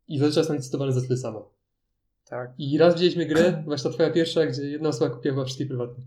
i 0.08 0.18
zazwyczaj 0.18 0.44
są 0.44 0.54
licytowane 0.54 0.92
za 0.92 1.00
tyle 1.00 1.16
samo. 1.16 1.50
Tak. 2.24 2.54
I 2.58 2.78
raz 2.78 2.94
widzieliśmy 2.94 3.26
grę, 3.26 3.62
właśnie 3.66 3.90
ta 3.90 3.94
twoja 3.94 4.10
pierwsza, 4.10 4.46
gdzie 4.46 4.70
jedna 4.70 4.88
osoba 4.88 5.14
kupiła 5.14 5.34
chyba 5.34 5.44
wszystkie 5.44 5.66
prywatne. 5.66 6.04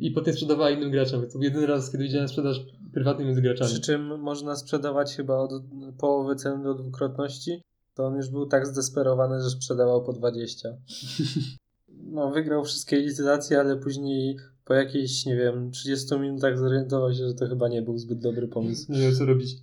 I 0.00 0.10
potem 0.10 0.34
sprzedawała 0.34 0.70
innym 0.70 0.90
graczom. 0.90 1.26
To 1.26 1.32
był 1.32 1.42
jedyny 1.42 1.66
raz, 1.66 1.90
kiedy 1.92 2.04
widziałem 2.04 2.28
sprzedaż 2.28 2.60
prywatnej 2.92 3.26
między 3.26 3.42
graczami. 3.42 3.70
Przy 3.70 3.80
czym 3.80 4.20
można 4.20 4.56
sprzedawać 4.56 5.16
chyba 5.16 5.36
od 5.36 5.52
połowy 5.98 6.36
ceny 6.36 6.64
do 6.64 6.74
dwukrotności. 6.74 7.62
To 7.94 8.06
on 8.06 8.16
już 8.16 8.28
był 8.28 8.46
tak 8.46 8.66
zdesperowany, 8.66 9.42
że 9.42 9.50
sprzedawał 9.50 10.02
po 10.04 10.12
20. 10.12 10.68
No, 12.12 12.30
wygrał 12.30 12.64
wszystkie 12.64 12.96
licytacje, 12.96 13.60
ale 13.60 13.76
później 13.76 14.36
po 14.64 14.74
jakichś, 14.74 15.26
nie 15.26 15.36
wiem, 15.36 15.70
30 15.70 16.18
minutach 16.18 16.58
zorientował 16.58 17.14
się, 17.14 17.28
że 17.28 17.34
to 17.34 17.48
chyba 17.48 17.68
nie 17.68 17.82
był 17.82 17.98
zbyt 17.98 18.18
dobry 18.18 18.48
pomysł. 18.48 18.92
Nie 18.92 18.98
wiem 18.98 19.14
co 19.14 19.26
robić. 19.26 19.56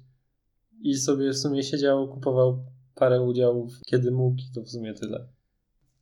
I 0.81 0.95
sobie 0.95 1.31
w 1.31 1.37
sumie 1.37 1.63
siedział, 1.63 2.07
kupował 2.07 2.63
parę 2.95 3.21
udziałów, 3.21 3.73
kiedy 3.85 4.11
mógł, 4.11 4.41
i 4.41 4.53
to 4.55 4.61
w 4.61 4.69
sumie 4.69 4.93
tyle. 4.93 5.27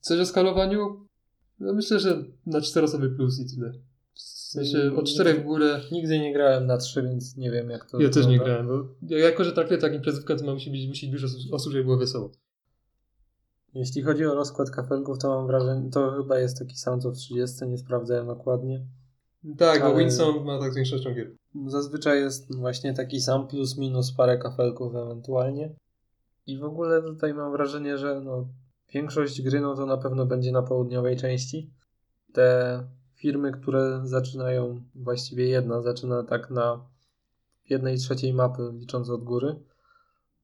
Coś 0.01 0.19
o 0.19 0.25
skalowaniu? 0.25 1.07
No 1.59 1.73
myślę, 1.73 1.99
że 1.99 2.23
na 2.45 2.61
czterosoby 2.61 3.09
plus 3.09 3.39
i 3.39 3.55
tyle. 3.55 3.73
W 4.15 4.21
sensie 4.21 4.91
od 4.95 5.05
czterech 5.09 5.41
w 5.41 5.43
górę. 5.43 5.81
Nigdy 5.91 6.19
nie 6.19 6.33
grałem 6.33 6.65
na 6.65 6.77
3, 6.77 7.03
więc 7.03 7.37
nie 7.37 7.51
wiem 7.51 7.69
jak 7.69 7.85
to 7.85 8.01
Ja 8.01 8.09
też 8.09 8.27
nie 8.27 8.39
wygląda. 8.39 8.63
grałem, 8.63 8.67
bo 8.67 9.15
ja- 9.15 9.19
jako, 9.19 9.43
że 9.43 9.51
traktuję 9.51 9.79
taką 9.79 9.95
imprezówkę, 9.95 10.35
to 10.35 10.45
ma 10.45 10.53
musi 10.53 10.71
być, 10.71 10.87
musi 10.87 11.07
być 11.11 11.21
dużo 11.21 11.37
osób, 11.51 11.71
żeby 11.71 11.83
było 11.83 11.97
wesoło. 11.97 12.31
Jeśli 13.73 14.01
chodzi 14.01 14.25
o 14.25 14.35
rozkład 14.35 14.69
kafelków, 14.69 15.19
to 15.19 15.29
mam 15.29 15.47
wrażenie, 15.47 15.89
to 15.91 16.11
chyba 16.11 16.39
jest 16.39 16.59
taki 16.59 16.77
sam 16.77 17.01
co 17.01 17.11
w 17.11 17.15
30, 17.15 17.65
nie 17.67 17.77
sprawdzałem 17.77 18.27
dokładnie. 18.27 18.81
Tak, 19.57 19.81
bo 19.81 19.95
Winsong 19.95 20.45
ma 20.45 20.59
tak 20.59 20.71
z 20.73 20.75
większością 20.75 21.13
gier. 21.13 21.31
Zazwyczaj 21.67 22.19
jest 22.19 22.55
właśnie 22.55 22.93
taki 22.93 23.21
sam 23.21 23.47
plus 23.47 23.77
minus 23.77 24.11
parę 24.11 24.37
kafelków 24.37 24.95
ewentualnie. 24.95 25.75
I 26.47 26.57
w 26.57 26.63
ogóle 26.63 27.01
tutaj 27.01 27.33
mam 27.33 27.51
wrażenie, 27.51 27.97
że 27.97 28.21
no, 28.21 28.47
większość 28.93 29.41
gry 29.41 29.61
no 29.61 29.75
to 29.75 29.85
na 29.85 29.97
pewno 29.97 30.25
będzie 30.25 30.51
na 30.51 30.61
południowej 30.61 31.17
części. 31.17 31.69
Te 32.33 32.83
firmy, 33.25 33.51
które 33.51 34.01
zaczynają, 34.03 34.81
właściwie 34.95 35.47
jedna 35.47 35.81
zaczyna 35.81 36.23
tak 36.23 36.51
na 36.51 36.85
jednej 37.69 37.97
trzeciej 37.97 38.33
mapy 38.33 38.61
licząc 38.73 39.09
od 39.09 39.23
góry, 39.23 39.55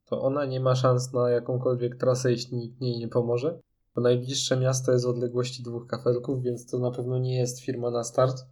to 0.05 0.21
ona 0.21 0.45
nie 0.45 0.59
ma 0.59 0.75
szans 0.75 1.13
na 1.13 1.29
jakąkolwiek 1.29 1.95
trasę, 1.95 2.31
jeśli 2.31 2.57
nikt 2.57 2.81
jej 2.81 2.97
nie 2.97 3.07
pomoże. 3.07 3.61
Bo 3.95 4.01
najbliższe 4.01 4.57
miasto 4.57 4.91
jest 4.91 5.05
w 5.05 5.09
odległości 5.09 5.63
dwóch 5.63 5.87
kafelków, 5.87 6.43
więc 6.43 6.65
to 6.71 6.79
na 6.79 6.91
pewno 6.91 7.19
nie 7.19 7.35
jest 7.39 7.59
firma 7.59 7.91
na 7.91 8.03
start. 8.03 8.45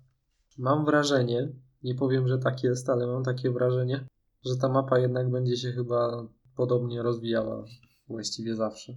Mam 0.58 0.86
wrażenie, 0.86 1.50
nie 1.84 1.96
powiem, 1.96 2.28
że 2.28 2.38
tak 2.38 2.64
jest, 2.64 2.90
ale 2.90 3.08
mam 3.08 3.24
takie 3.24 3.52
wrażenie, 3.52 4.06
że 4.46 4.58
ta 4.58 4.70
mapa 4.70 5.00
jednak 5.00 5.30
będzie 5.32 5.58
się 5.58 5.72
chyba 5.72 6.28
podobnie 6.56 7.02
rozwijała 7.02 7.66
właściwie 8.08 8.56
zawsze. 8.56 8.94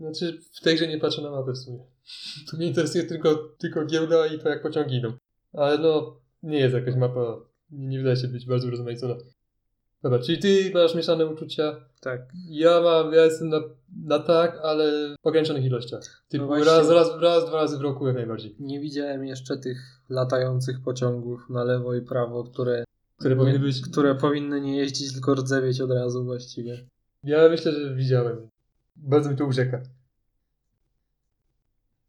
Znaczy, 0.00 0.40
w 0.52 0.60
tej 0.60 0.76
grze 0.76 0.88
nie 0.88 0.98
patrzę 0.98 1.22
na 1.22 1.30
mapę 1.30 1.52
w 1.52 1.58
sumie. 1.58 1.78
Tu 2.50 2.56
mnie 2.56 2.66
interesuje 2.66 3.04
tylko, 3.04 3.34
tylko 3.58 3.84
giełda 3.86 4.26
i 4.26 4.38
to, 4.38 4.48
jak 4.48 4.62
pociągi 4.62 4.96
idą. 4.96 5.12
Ale 5.52 5.78
no, 5.78 6.16
nie 6.42 6.58
jest 6.58 6.74
jakaś 6.74 6.94
mapa, 6.94 7.36
nie, 7.70 7.86
nie 7.86 7.98
wydaje 7.98 8.16
się 8.16 8.28
być 8.28 8.46
bardzo 8.46 8.70
rozmaicona. 8.70 9.14
Dobra, 10.02 10.18
czyli 10.18 10.38
ty 10.38 10.70
masz 10.74 10.94
mieszane 10.94 11.26
uczucia. 11.26 11.76
Tak. 12.00 12.20
Ja 12.48 12.80
mam, 12.80 13.12
ja 13.12 13.24
jestem 13.24 13.48
na, 13.48 13.60
na 14.04 14.18
tak, 14.18 14.60
ale 14.62 15.14
w 15.22 15.26
ograniczonych 15.26 15.64
ilościach. 15.64 16.24
Typu 16.28 16.46
No 16.46 16.64
raz, 16.64 16.88
raz, 16.90 17.10
raz, 17.20 17.46
dwa 17.46 17.56
razy 17.56 17.78
w 17.78 17.80
roku 17.80 18.06
jak 18.06 18.16
najbardziej. 18.16 18.56
Nie 18.58 18.80
widziałem 18.80 19.24
jeszcze 19.24 19.56
tych 19.56 19.78
latających 20.08 20.82
pociągów 20.82 21.40
na 21.50 21.64
lewo 21.64 21.94
i 21.94 22.02
prawo, 22.02 22.44
które, 22.44 22.84
Które 23.18 23.36
powinny 23.36 23.58
być. 23.58 23.82
które 23.82 24.14
powinny 24.14 24.60
nie 24.60 24.76
jeździć, 24.76 25.12
tylko 25.12 25.34
rdzewieć 25.34 25.80
od 25.80 25.90
razu 25.90 26.24
właściwie. 26.24 26.86
Ja 27.24 27.48
myślę, 27.48 27.72
że 27.72 27.94
widziałem. 27.94 28.48
Bardzo 28.96 29.30
mi 29.30 29.36
to 29.36 29.46
ucieka. 29.46 29.82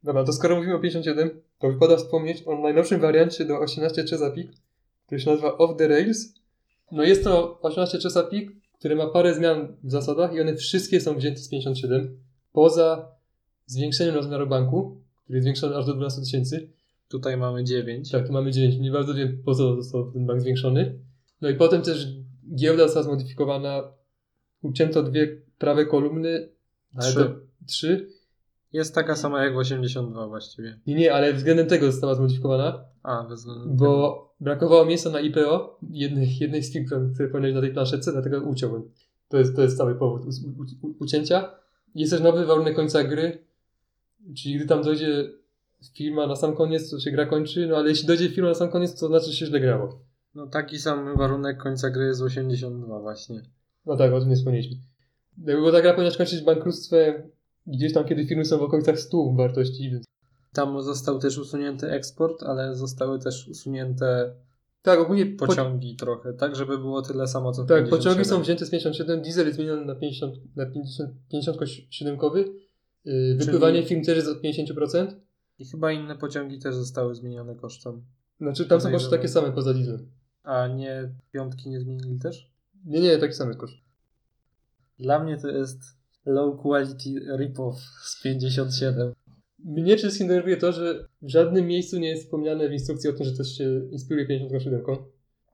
Dobra, 0.03 0.23
to 0.23 0.33
skoro 0.33 0.55
mówimy 0.55 0.75
o 0.75 0.79
51, 0.79 1.29
to 1.59 1.71
wypada 1.71 1.97
wspomnieć 1.97 2.43
o 2.45 2.61
najnowszym 2.61 3.01
wariancie 3.01 3.45
do 3.45 3.59
18 3.59 4.03
Chesapeake, 4.03 4.53
który 5.05 5.21
się 5.21 5.29
nazywa 5.29 5.57
Off 5.57 5.77
the 5.77 5.87
Rails. 5.87 6.33
No 6.91 7.03
jest 7.03 7.23
to 7.23 7.59
18 7.61 7.99
Chesapeake, 7.99 8.51
który 8.79 8.95
ma 8.95 9.07
parę 9.07 9.35
zmian 9.35 9.75
w 9.83 9.91
zasadach 9.91 10.33
i 10.33 10.41
one 10.41 10.55
wszystkie 10.55 11.01
są 11.01 11.15
wzięte 11.15 11.39
z 11.39 11.49
57, 11.49 12.17
poza 12.51 13.11
zwiększeniem 13.65 14.15
rozmiaru 14.15 14.47
banku, 14.47 15.01
który 15.23 15.37
jest 15.37 15.43
zwiększony 15.43 15.77
aż 15.77 15.85
do 15.85 15.93
12 15.93 16.21
tysięcy. 16.21 16.69
Tutaj 17.07 17.37
mamy 17.37 17.63
9. 17.63 18.11
Tak, 18.11 18.27
tu 18.27 18.33
mamy 18.33 18.51
9. 18.51 18.77
Nie 18.77 18.91
bardzo 18.91 19.13
wiem, 19.13 19.41
po 19.45 19.55
co 19.55 19.75
został 19.75 20.11
ten 20.11 20.25
bank 20.25 20.41
zwiększony. 20.41 20.99
No 21.41 21.49
i 21.49 21.55
potem 21.55 21.81
też 21.81 22.07
giełda 22.55 22.83
została 22.83 23.03
zmodyfikowana. 23.03 23.83
Ucięto 24.61 25.03
dwie 25.03 25.37
prawe 25.57 25.85
kolumny. 25.85 26.49
Ale 26.95 27.09
Trzy. 27.11 27.15
to- 27.15 27.35
Trzy. 27.67 28.09
Jest 28.73 28.95
taka 28.95 29.15
sama 29.15 29.43
jak 29.43 29.53
w 29.53 29.57
82 29.57 30.27
właściwie. 30.27 30.79
Nie, 30.87 30.95
nie, 30.95 31.13
ale 31.13 31.33
względem 31.33 31.67
tego 31.67 31.85
została 31.91 32.15
zmodyfikowana, 32.15 32.83
A, 33.03 33.23
bez 33.23 33.39
względu 33.39 33.69
bo 33.73 34.33
brakowało 34.39 34.85
miejsca 34.85 35.09
na 35.09 35.19
IPO 35.19 35.79
jednej, 35.91 36.37
jednej 36.39 36.63
z 36.63 36.73
firm, 36.73 36.85
które- 36.85 37.27
powinny 37.29 37.47
być 37.47 37.55
na 37.55 37.61
tej 37.61 37.73
planszetce, 37.73 38.11
dlatego 38.11 38.41
uciąłem. 38.41 38.83
To 39.29 39.37
jest, 39.37 39.55
to 39.55 39.61
jest 39.61 39.77
cały 39.77 39.95
powód 39.95 40.21
u, 40.25 40.61
u, 40.87 40.93
ucięcia. 40.99 41.51
Jest 41.95 42.11
też 42.11 42.21
nowy 42.21 42.45
warunek 42.45 42.75
końca 42.75 43.03
gry, 43.03 43.43
czyli 44.37 44.55
gdy 44.55 44.65
tam 44.65 44.83
dojdzie 44.83 45.29
firma 45.93 46.27
na 46.27 46.35
sam 46.35 46.55
koniec, 46.55 46.89
to 46.89 46.99
się 46.99 47.11
gra 47.11 47.25
kończy, 47.25 47.67
no 47.67 47.75
ale 47.77 47.89
jeśli 47.89 48.07
dojdzie 48.07 48.29
firma 48.29 48.49
na 48.49 48.55
sam 48.55 48.69
koniec, 48.69 48.99
to 48.99 49.07
znaczy, 49.07 49.25
że 49.25 49.33
się 49.33 49.45
źle 49.45 49.59
grało. 49.59 49.99
No 50.35 50.47
taki 50.47 50.79
sam 50.79 51.17
warunek 51.17 51.57
końca 51.57 51.89
gry 51.89 52.05
jest 52.05 52.21
82 52.21 52.99
właśnie. 52.99 53.41
No 53.85 53.97
tak, 53.97 54.13
o 54.13 54.19
tym 54.19 54.29
nie 54.29 54.35
wspomnieliśmy. 54.35 54.77
Bo 55.37 55.71
ta 55.71 55.81
gra 55.81 55.93
powinna 55.93 56.11
się 56.11 56.17
kończyć 56.17 56.41
bankructwem 56.41 57.13
gdzieś 57.67 57.93
tam, 57.93 58.05
kiedy 58.05 58.25
firmy 58.25 58.45
są 58.45 58.57
w 58.57 58.61
okolicach 58.61 58.99
100 58.99 59.33
wartości. 59.33 59.91
Tam 60.53 60.81
został 60.81 61.19
też 61.19 61.37
usunięty 61.37 61.91
eksport, 61.91 62.43
ale 62.43 62.75
zostały 62.75 63.19
też 63.19 63.47
usunięte 63.47 64.35
Tak, 64.81 64.99
ogólnie 64.99 65.25
po, 65.25 65.47
pociągi 65.47 65.95
trochę, 65.95 66.33
tak 66.33 66.55
żeby 66.55 66.77
było 66.77 67.01
tyle 67.01 67.27
samo 67.27 67.51
co 67.51 67.63
w 67.63 67.67
tak, 67.67 67.77
57. 67.77 67.99
pociągi 67.99 68.29
są 68.29 68.41
wzięte 68.41 68.65
z 68.65 68.69
57, 68.69 69.21
diesel 69.21 69.45
jest 69.45 69.55
zmieniony 69.55 69.85
na 69.85 69.95
50, 69.95 70.55
na 70.55 70.65
50, 70.65 71.11
57-kowy, 71.33 72.45
yy, 73.05 73.35
wypływanie 73.35 73.83
firm 73.83 74.03
też 74.03 74.15
jest 74.15 74.27
od 74.27 74.41
50%. 74.41 75.07
I 75.59 75.65
chyba 75.65 75.91
inne 75.91 76.15
pociągi 76.15 76.59
też 76.59 76.75
zostały 76.75 77.15
zmienione 77.15 77.55
kosztem. 77.55 78.03
Znaczy 78.39 78.65
tam 78.65 78.81
są 78.81 78.91
koszty 78.91 79.09
takie 79.09 79.27
same 79.27 79.51
poza 79.51 79.71
Lidlem. 79.71 80.11
A 80.43 80.67
nie 80.67 81.09
piątki 81.31 81.69
nie 81.69 81.79
zmienili 81.79 82.19
też? 82.19 82.51
Nie, 82.85 82.99
nie, 83.01 83.17
taki 83.17 83.33
sam 83.33 83.47
jest 83.47 83.59
koszt. 83.59 83.90
Dla 85.01 85.23
mnie 85.23 85.37
to 85.37 85.47
jest 85.47 85.79
low 86.25 86.61
quality 86.61 87.09
rip-off 87.37 87.75
z 88.03 88.23
57. 88.23 89.13
Mnie 89.65 89.83
przede 89.83 89.97
wszystkim 89.97 90.27
denerwuje 90.27 90.57
to, 90.57 90.71
że 90.71 91.07
w 91.21 91.29
żadnym 91.29 91.67
miejscu 91.67 91.99
nie 91.99 92.09
jest 92.09 92.23
wspomniane 92.23 92.69
w 92.69 92.73
instrukcji 92.73 93.09
o 93.09 93.13
tym, 93.13 93.25
że 93.25 93.37
też 93.37 93.57
się 93.57 93.81
inspiruje 93.91 94.27
57. 94.27 94.81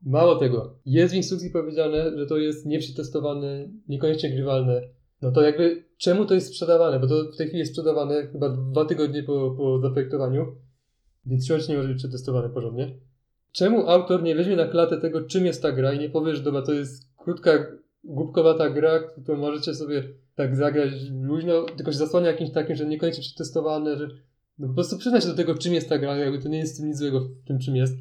Mało 0.02 0.36
tego, 0.36 0.78
jest 0.86 1.14
w 1.14 1.16
instrukcji 1.16 1.50
powiedziane, 1.50 2.18
że 2.18 2.26
to 2.26 2.36
jest 2.36 2.66
nieprzetestowane, 2.66 3.68
niekoniecznie 3.88 4.30
grywalne. 4.30 4.82
No 5.22 5.32
to 5.32 5.42
jakby, 5.42 5.84
czemu 5.96 6.26
to 6.26 6.34
jest 6.34 6.46
sprzedawane? 6.46 7.00
Bo 7.00 7.06
to 7.06 7.32
w 7.32 7.36
tej 7.36 7.46
chwili 7.46 7.58
jest 7.58 7.72
sprzedawane 7.72 8.26
chyba 8.26 8.48
dwa 8.48 8.84
tygodnie 8.84 9.22
po, 9.22 9.54
po 9.56 9.80
zaprojektowaniu, 9.80 10.46
więc 11.26 11.46
siłacz 11.46 11.68
nie 11.68 11.76
może 11.76 11.88
być 11.88 11.98
przetestowane 11.98 12.48
porządnie. 12.48 12.94
Czemu 13.52 13.88
autor 13.88 14.22
nie 14.22 14.34
weźmie 14.34 14.56
na 14.56 14.66
klatę 14.66 15.00
tego, 15.00 15.22
czym 15.22 15.46
jest 15.46 15.62
ta 15.62 15.72
gra 15.72 15.92
i 15.92 15.98
nie 15.98 16.10
powie, 16.10 16.34
że 16.34 16.42
dobra, 16.42 16.62
to 16.62 16.72
jest 16.72 17.08
krótka, 17.16 17.50
głupkowata 18.08 18.70
gra, 18.70 19.00
którą 19.22 19.38
możecie 19.38 19.74
sobie 19.74 20.02
tak 20.34 20.56
zagrać 20.56 20.90
luźno, 21.20 21.62
tylko 21.62 21.92
się 21.92 21.98
zasłania 21.98 22.26
jakimś 22.26 22.50
takim, 22.50 22.76
że 22.76 22.86
niekoniecznie 22.86 23.22
przetestowane, 23.22 23.96
że 23.96 24.08
no 24.58 24.68
po 24.68 24.74
prostu 24.74 24.98
przyznać 24.98 25.22
się 25.22 25.30
do 25.30 25.36
tego, 25.36 25.54
czym 25.54 25.74
jest 25.74 25.88
ta 25.88 25.98
gra, 25.98 26.16
jakby 26.16 26.38
to 26.38 26.48
nie 26.48 26.58
jest 26.58 26.76
tym 26.76 26.88
nic 26.88 26.98
złego 26.98 27.20
w 27.20 27.44
tym, 27.46 27.58
czym 27.58 27.76
jest. 27.76 27.94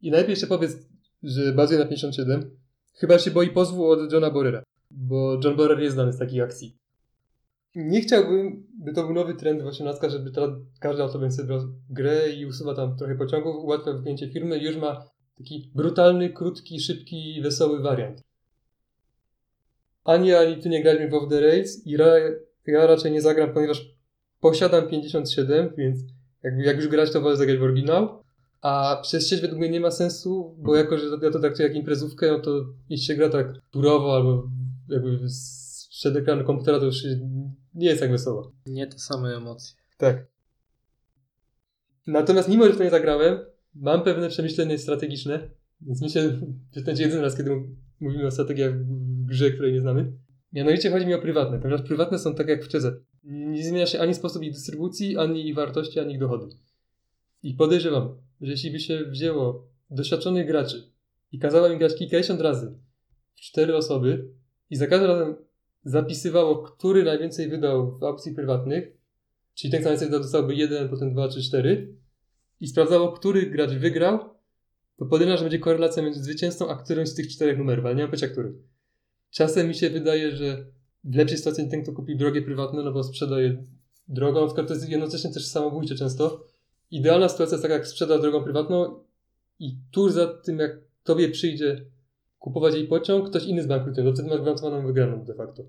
I 0.00 0.10
najlepiej 0.10 0.32
jeszcze 0.32 0.46
powiedz, 0.46 0.76
że 1.22 1.52
bazuje 1.52 1.78
na 1.78 1.84
57, 1.84 2.50
chyba 2.94 3.18
się 3.18 3.30
boi 3.30 3.48
pozwu 3.48 3.84
od 3.84 4.12
Johna 4.12 4.30
Borera, 4.30 4.62
bo 4.90 5.40
John 5.44 5.56
Borer 5.56 5.80
jest 5.80 5.94
znany 5.94 6.12
z 6.12 6.18
takich 6.18 6.42
akcji. 6.42 6.76
Nie 7.74 8.00
chciałbym, 8.00 8.66
by 8.78 8.92
to 8.92 9.04
był 9.04 9.14
nowy 9.14 9.34
trend 9.34 9.62
w 9.62 9.66
18, 9.66 10.10
żeby 10.10 10.30
teraz 10.30 10.50
każdy 10.80 11.02
autor 11.02 11.20
będzie 11.20 11.36
sobie 11.36 11.58
grę 11.90 12.30
i 12.30 12.46
usuwa 12.46 12.74
tam 12.74 12.96
trochę 12.96 13.14
pociągów, 13.14 13.64
ułatwia 13.64 13.92
wypchnięcie 13.92 14.28
firmy 14.28 14.58
już 14.58 14.76
ma 14.76 15.04
taki 15.38 15.70
brutalny, 15.74 16.30
krótki, 16.30 16.80
szybki, 16.80 17.40
wesoły 17.42 17.82
wariant. 17.82 18.22
Ani 20.06 20.28
ja, 20.28 20.38
ani 20.40 20.62
ty 20.62 20.68
nie 20.68 20.82
graliśmy 20.82 21.08
w 21.10 21.14
Off 21.14 21.28
the 21.30 21.40
Rails 21.40 21.86
i 21.86 21.96
ra, 21.96 22.06
ja 22.66 22.86
raczej 22.86 23.12
nie 23.12 23.22
zagram, 23.22 23.52
ponieważ 23.54 23.94
posiadam 24.40 24.88
57, 24.88 25.70
więc 25.76 26.00
jakby 26.42 26.62
jak 26.62 26.76
już 26.76 26.88
grać, 26.88 27.10
to 27.12 27.20
wolę 27.20 27.36
zagrać 27.36 27.58
w 27.58 27.62
oryginał. 27.62 28.22
A 28.62 28.98
przez 29.02 29.28
sieć 29.28 29.40
według 29.40 29.60
mnie 29.60 29.70
nie 29.70 29.80
ma 29.80 29.90
sensu, 29.90 30.56
bo 30.58 30.76
jako, 30.76 30.98
że 30.98 31.06
ja 31.22 31.30
to 31.30 31.40
traktuję 31.40 31.68
jak 31.68 31.76
imprezówkę, 31.76 32.32
no 32.32 32.40
to 32.40 32.64
jeśli 32.88 33.06
się 33.06 33.14
gra 33.14 33.28
tak 33.28 33.46
turowo 33.70 34.14
albo 34.16 34.48
jakby 34.88 35.28
z- 35.28 35.88
przed 35.90 36.16
ekranem 36.16 36.44
komputera, 36.46 36.78
to 36.78 36.84
już 36.84 37.04
nie 37.74 37.86
jest 37.88 38.00
tak 38.00 38.10
wesoło. 38.10 38.52
Nie 38.66 38.86
te 38.86 38.98
same 38.98 39.36
emocje. 39.36 39.76
Tak. 39.98 40.26
Natomiast 42.06 42.48
mimo, 42.48 42.64
że 42.66 42.72
w 42.72 42.78
to 42.78 42.84
nie 42.84 42.90
zagrałem, 42.90 43.38
mam 43.74 44.02
pewne 44.02 44.28
przemyślenie 44.28 44.78
strategiczne, 44.78 45.50
więc 45.80 46.02
myślę, 46.02 46.22
że 46.22 46.30
to 46.74 46.80
będzie 46.86 47.02
jedyny 47.02 47.22
raz, 47.22 47.36
kiedy 47.36 47.50
mówimy 48.00 48.26
o 48.26 48.30
strategiach 48.30 48.78
w 48.78 49.26
grze, 49.26 49.50
której 49.50 49.72
nie 49.72 49.80
znamy. 49.80 50.12
Mianowicie 50.52 50.90
chodzi 50.90 51.06
mi 51.06 51.14
o 51.14 51.18
prywatne, 51.18 51.58
ponieważ 51.58 51.82
prywatne 51.82 52.18
są 52.18 52.34
tak 52.34 52.48
jak 52.48 52.64
w 52.64 52.68
Czeze. 52.68 53.00
Nie 53.24 53.64
zmienia 53.64 53.86
się 53.86 54.00
ani 54.00 54.14
sposób 54.14 54.42
ich 54.42 54.52
dystrybucji, 54.52 55.16
ani 55.16 55.48
ich 55.48 55.54
wartości, 55.54 56.00
ani 56.00 56.14
ich 56.14 56.20
dochody. 56.20 56.46
I 57.42 57.54
podejrzewam, 57.54 58.16
że 58.40 58.50
jeśli 58.50 58.70
by 58.70 58.80
się 58.80 59.04
wzięło 59.04 59.68
doświadczonych 59.90 60.46
graczy 60.46 60.90
i 61.32 61.38
kazało 61.38 61.68
im 61.68 61.78
grać 61.78 61.94
kilkadziesiąt 61.94 62.40
razy 62.40 62.78
w 63.34 63.40
cztery 63.40 63.76
osoby 63.76 64.28
i 64.70 64.76
za 64.76 64.86
każdym 64.86 65.08
razem 65.10 65.34
zapisywało, 65.84 66.62
który 66.62 67.04
najwięcej 67.04 67.48
wydał 67.48 67.98
w 67.98 68.04
aukcji 68.04 68.34
prywatnych, 68.34 68.92
czyli 69.54 69.70
ten, 69.70 69.80
kto 69.80 69.88
najwięcej 69.88 70.08
wydał, 70.08 70.20
dostałby 70.20 70.54
jeden, 70.54 70.88
potem 70.88 71.12
dwa 71.12 71.28
czy 71.28 71.42
cztery 71.42 71.94
i 72.60 72.68
sprawdzało, 72.68 73.12
który 73.12 73.46
gracz 73.46 73.70
wygrał, 73.70 74.35
to 74.96 75.06
podejrzewam, 75.06 75.38
że 75.38 75.44
będzie 75.44 75.58
korelacja 75.58 76.02
między 76.02 76.22
zwycięzcą, 76.22 76.68
a 76.68 76.76
którymś 76.76 77.08
z 77.08 77.14
tych 77.14 77.28
czterech 77.28 77.58
numerów, 77.58 77.84
ale 77.84 77.94
nie 77.94 78.02
mam 78.02 78.10
pojęcia, 78.10 78.28
który. 78.28 78.52
Czasem 79.30 79.68
mi 79.68 79.74
się 79.74 79.90
wydaje, 79.90 80.36
że 80.36 80.66
w 81.04 81.14
lepszej 81.14 81.38
sytuacji 81.38 81.68
ten, 81.68 81.82
kto 81.82 81.92
kupi 81.92 82.16
drogie 82.16 82.42
prywatne, 82.42 82.82
no 82.82 82.92
bo 82.92 83.04
sprzedaje 83.04 83.64
drogą, 84.08 84.40
na 84.40 84.46
przykład 84.46 84.68
to 84.68 84.74
jest 84.74 84.88
jednocześnie 84.88 85.32
też 85.32 85.46
samobójcze 85.46 85.94
często. 85.94 86.44
Idealna 86.90 87.28
sytuacja 87.28 87.54
jest 87.54 87.62
taka, 87.62 87.74
jak 87.74 87.86
sprzeda 87.86 88.18
drogą 88.18 88.44
prywatną 88.44 89.00
i 89.58 89.76
tuż 89.90 90.12
za 90.12 90.26
tym, 90.26 90.58
jak 90.58 90.78
tobie 91.04 91.28
przyjdzie 91.28 91.84
kupować 92.38 92.74
jej 92.74 92.88
pociąg, 92.88 93.30
ktoś 93.30 93.44
inny 93.44 93.62
zbankrutuje, 93.62 94.06
to 94.06 94.12
wtedy 94.12 94.28
masz 94.28 94.40
gwarantowaną 94.40 94.86
wygraną 94.86 95.24
de 95.24 95.34
facto. 95.34 95.62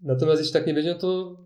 Natomiast 0.00 0.40
jeśli 0.40 0.52
tak 0.52 0.66
nie 0.66 0.74
będzie, 0.74 0.92
no 0.92 0.98
to 0.98 1.36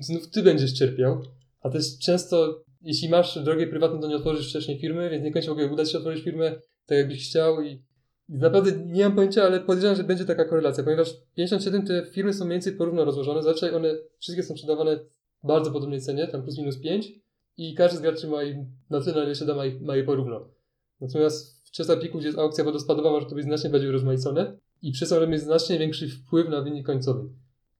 znów 0.00 0.30
ty 0.30 0.42
będziesz 0.42 0.72
cierpiał, 0.72 1.22
a 1.60 1.70
też 1.70 1.98
często, 1.98 2.64
jeśli 2.84 3.08
masz 3.08 3.38
drogę 3.38 3.66
prywatną, 3.66 4.00
to 4.00 4.08
nie 4.08 4.16
otworzysz 4.16 4.48
wcześniej 4.48 4.78
firmy, 4.78 5.10
więc 5.10 5.24
niekoniecznie 5.24 5.50
w 5.50 5.52
ogóle 5.52 5.72
uda 5.72 5.84
ci 5.84 5.92
się 5.92 5.98
otworzyć 5.98 6.24
firmę 6.24 6.52
tak, 6.86 6.98
jakbyś 6.98 7.28
chciał 7.28 7.62
i 7.62 7.82
naprawdę 8.28 8.72
nie 8.86 9.04
mam 9.04 9.14
pojęcia, 9.14 9.42
ale 9.44 9.60
podejrzewam, 9.60 9.96
że 9.96 10.04
będzie 10.04 10.24
taka 10.24 10.44
korelacja, 10.44 10.84
ponieważ 10.84 11.14
57 11.36 11.86
te 11.86 12.06
firmy 12.06 12.32
są 12.32 12.44
mniej 12.44 12.54
więcej 12.54 12.72
porówno 12.72 13.04
rozłożone. 13.04 13.42
Zazwyczaj 13.42 13.74
one 13.74 13.94
wszystkie 14.18 14.42
są 14.42 14.54
sprzedawane 14.54 14.96
w 15.44 15.46
bardzo 15.46 15.70
podobnej 15.70 16.00
cenie, 16.00 16.28
tam 16.28 16.42
plus 16.42 16.58
minus 16.58 16.80
5 16.80 17.12
i 17.56 17.74
każdy 17.74 17.98
z 17.98 18.00
graczy 18.00 18.28
ma 18.28 18.42
je, 18.42 18.66
na 18.90 19.00
tyle, 19.00 19.16
na 19.16 19.24
ile 19.24 19.34
się 19.34 19.44
da, 19.44 19.54
ma, 19.54 19.66
ich, 19.66 19.80
ma 19.80 19.96
je 19.96 20.04
porówno. 20.04 20.48
Natomiast 21.00 21.68
w 21.68 21.76
Chesapeake'u, 21.76 22.18
gdzie 22.18 22.26
jest 22.26 22.38
aukcja 22.38 22.64
wodospadowa, 22.64 23.10
może 23.10 23.26
to 23.26 23.34
być 23.34 23.44
znacznie 23.44 23.70
bardziej 23.70 23.88
urozmaicone 23.88 24.58
i 24.82 24.92
przez 24.92 25.08
to 25.08 25.26
mieć 25.26 25.40
znacznie 25.40 25.78
większy 25.78 26.08
wpływ 26.08 26.48
na 26.48 26.62
wynik 26.62 26.86
końcowy. 26.86 27.28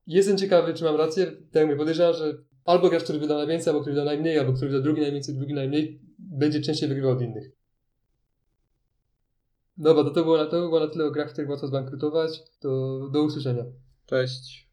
Jestem 0.07 0.39
ciekawy, 0.39 0.75
czy 0.75 0.85
mam 0.85 0.97
rację. 0.97 1.27
Tak 1.27 1.55
jak 1.55 1.65
mówię, 1.65 1.77
podejrzewam, 1.77 2.15
że 2.15 2.35
albo 2.65 2.91
gracz, 2.91 3.03
który 3.05 3.19
wyda 3.19 3.35
najwięcej, 3.37 3.71
albo 3.71 3.81
który 3.81 3.95
wyda 3.95 4.05
najmniej, 4.05 4.39
albo 4.39 4.53
który 4.53 4.71
wyda 4.71 4.83
drugi 4.83 5.01
najwięcej, 5.01 5.35
drugi 5.35 5.55
najmniej, 5.55 6.01
będzie 6.19 6.61
częściej 6.61 6.89
wygrywał 6.89 7.13
od 7.13 7.23
innych. 7.23 7.51
Dobra, 9.77 10.05
to, 10.05 10.11
to, 10.11 10.23
było 10.23 10.37
na, 10.37 10.47
to 10.47 10.61
było 10.61 10.81
na 10.81 10.89
tyle 10.89 11.05
o 11.05 11.11
grach, 11.11 11.29
w 11.29 11.33
których 11.33 11.51
łatwo 11.51 11.67
zbankrutować. 11.67 12.43
To 12.61 13.01
do 13.13 13.23
usłyszenia. 13.23 13.65
Cześć. 14.07 14.64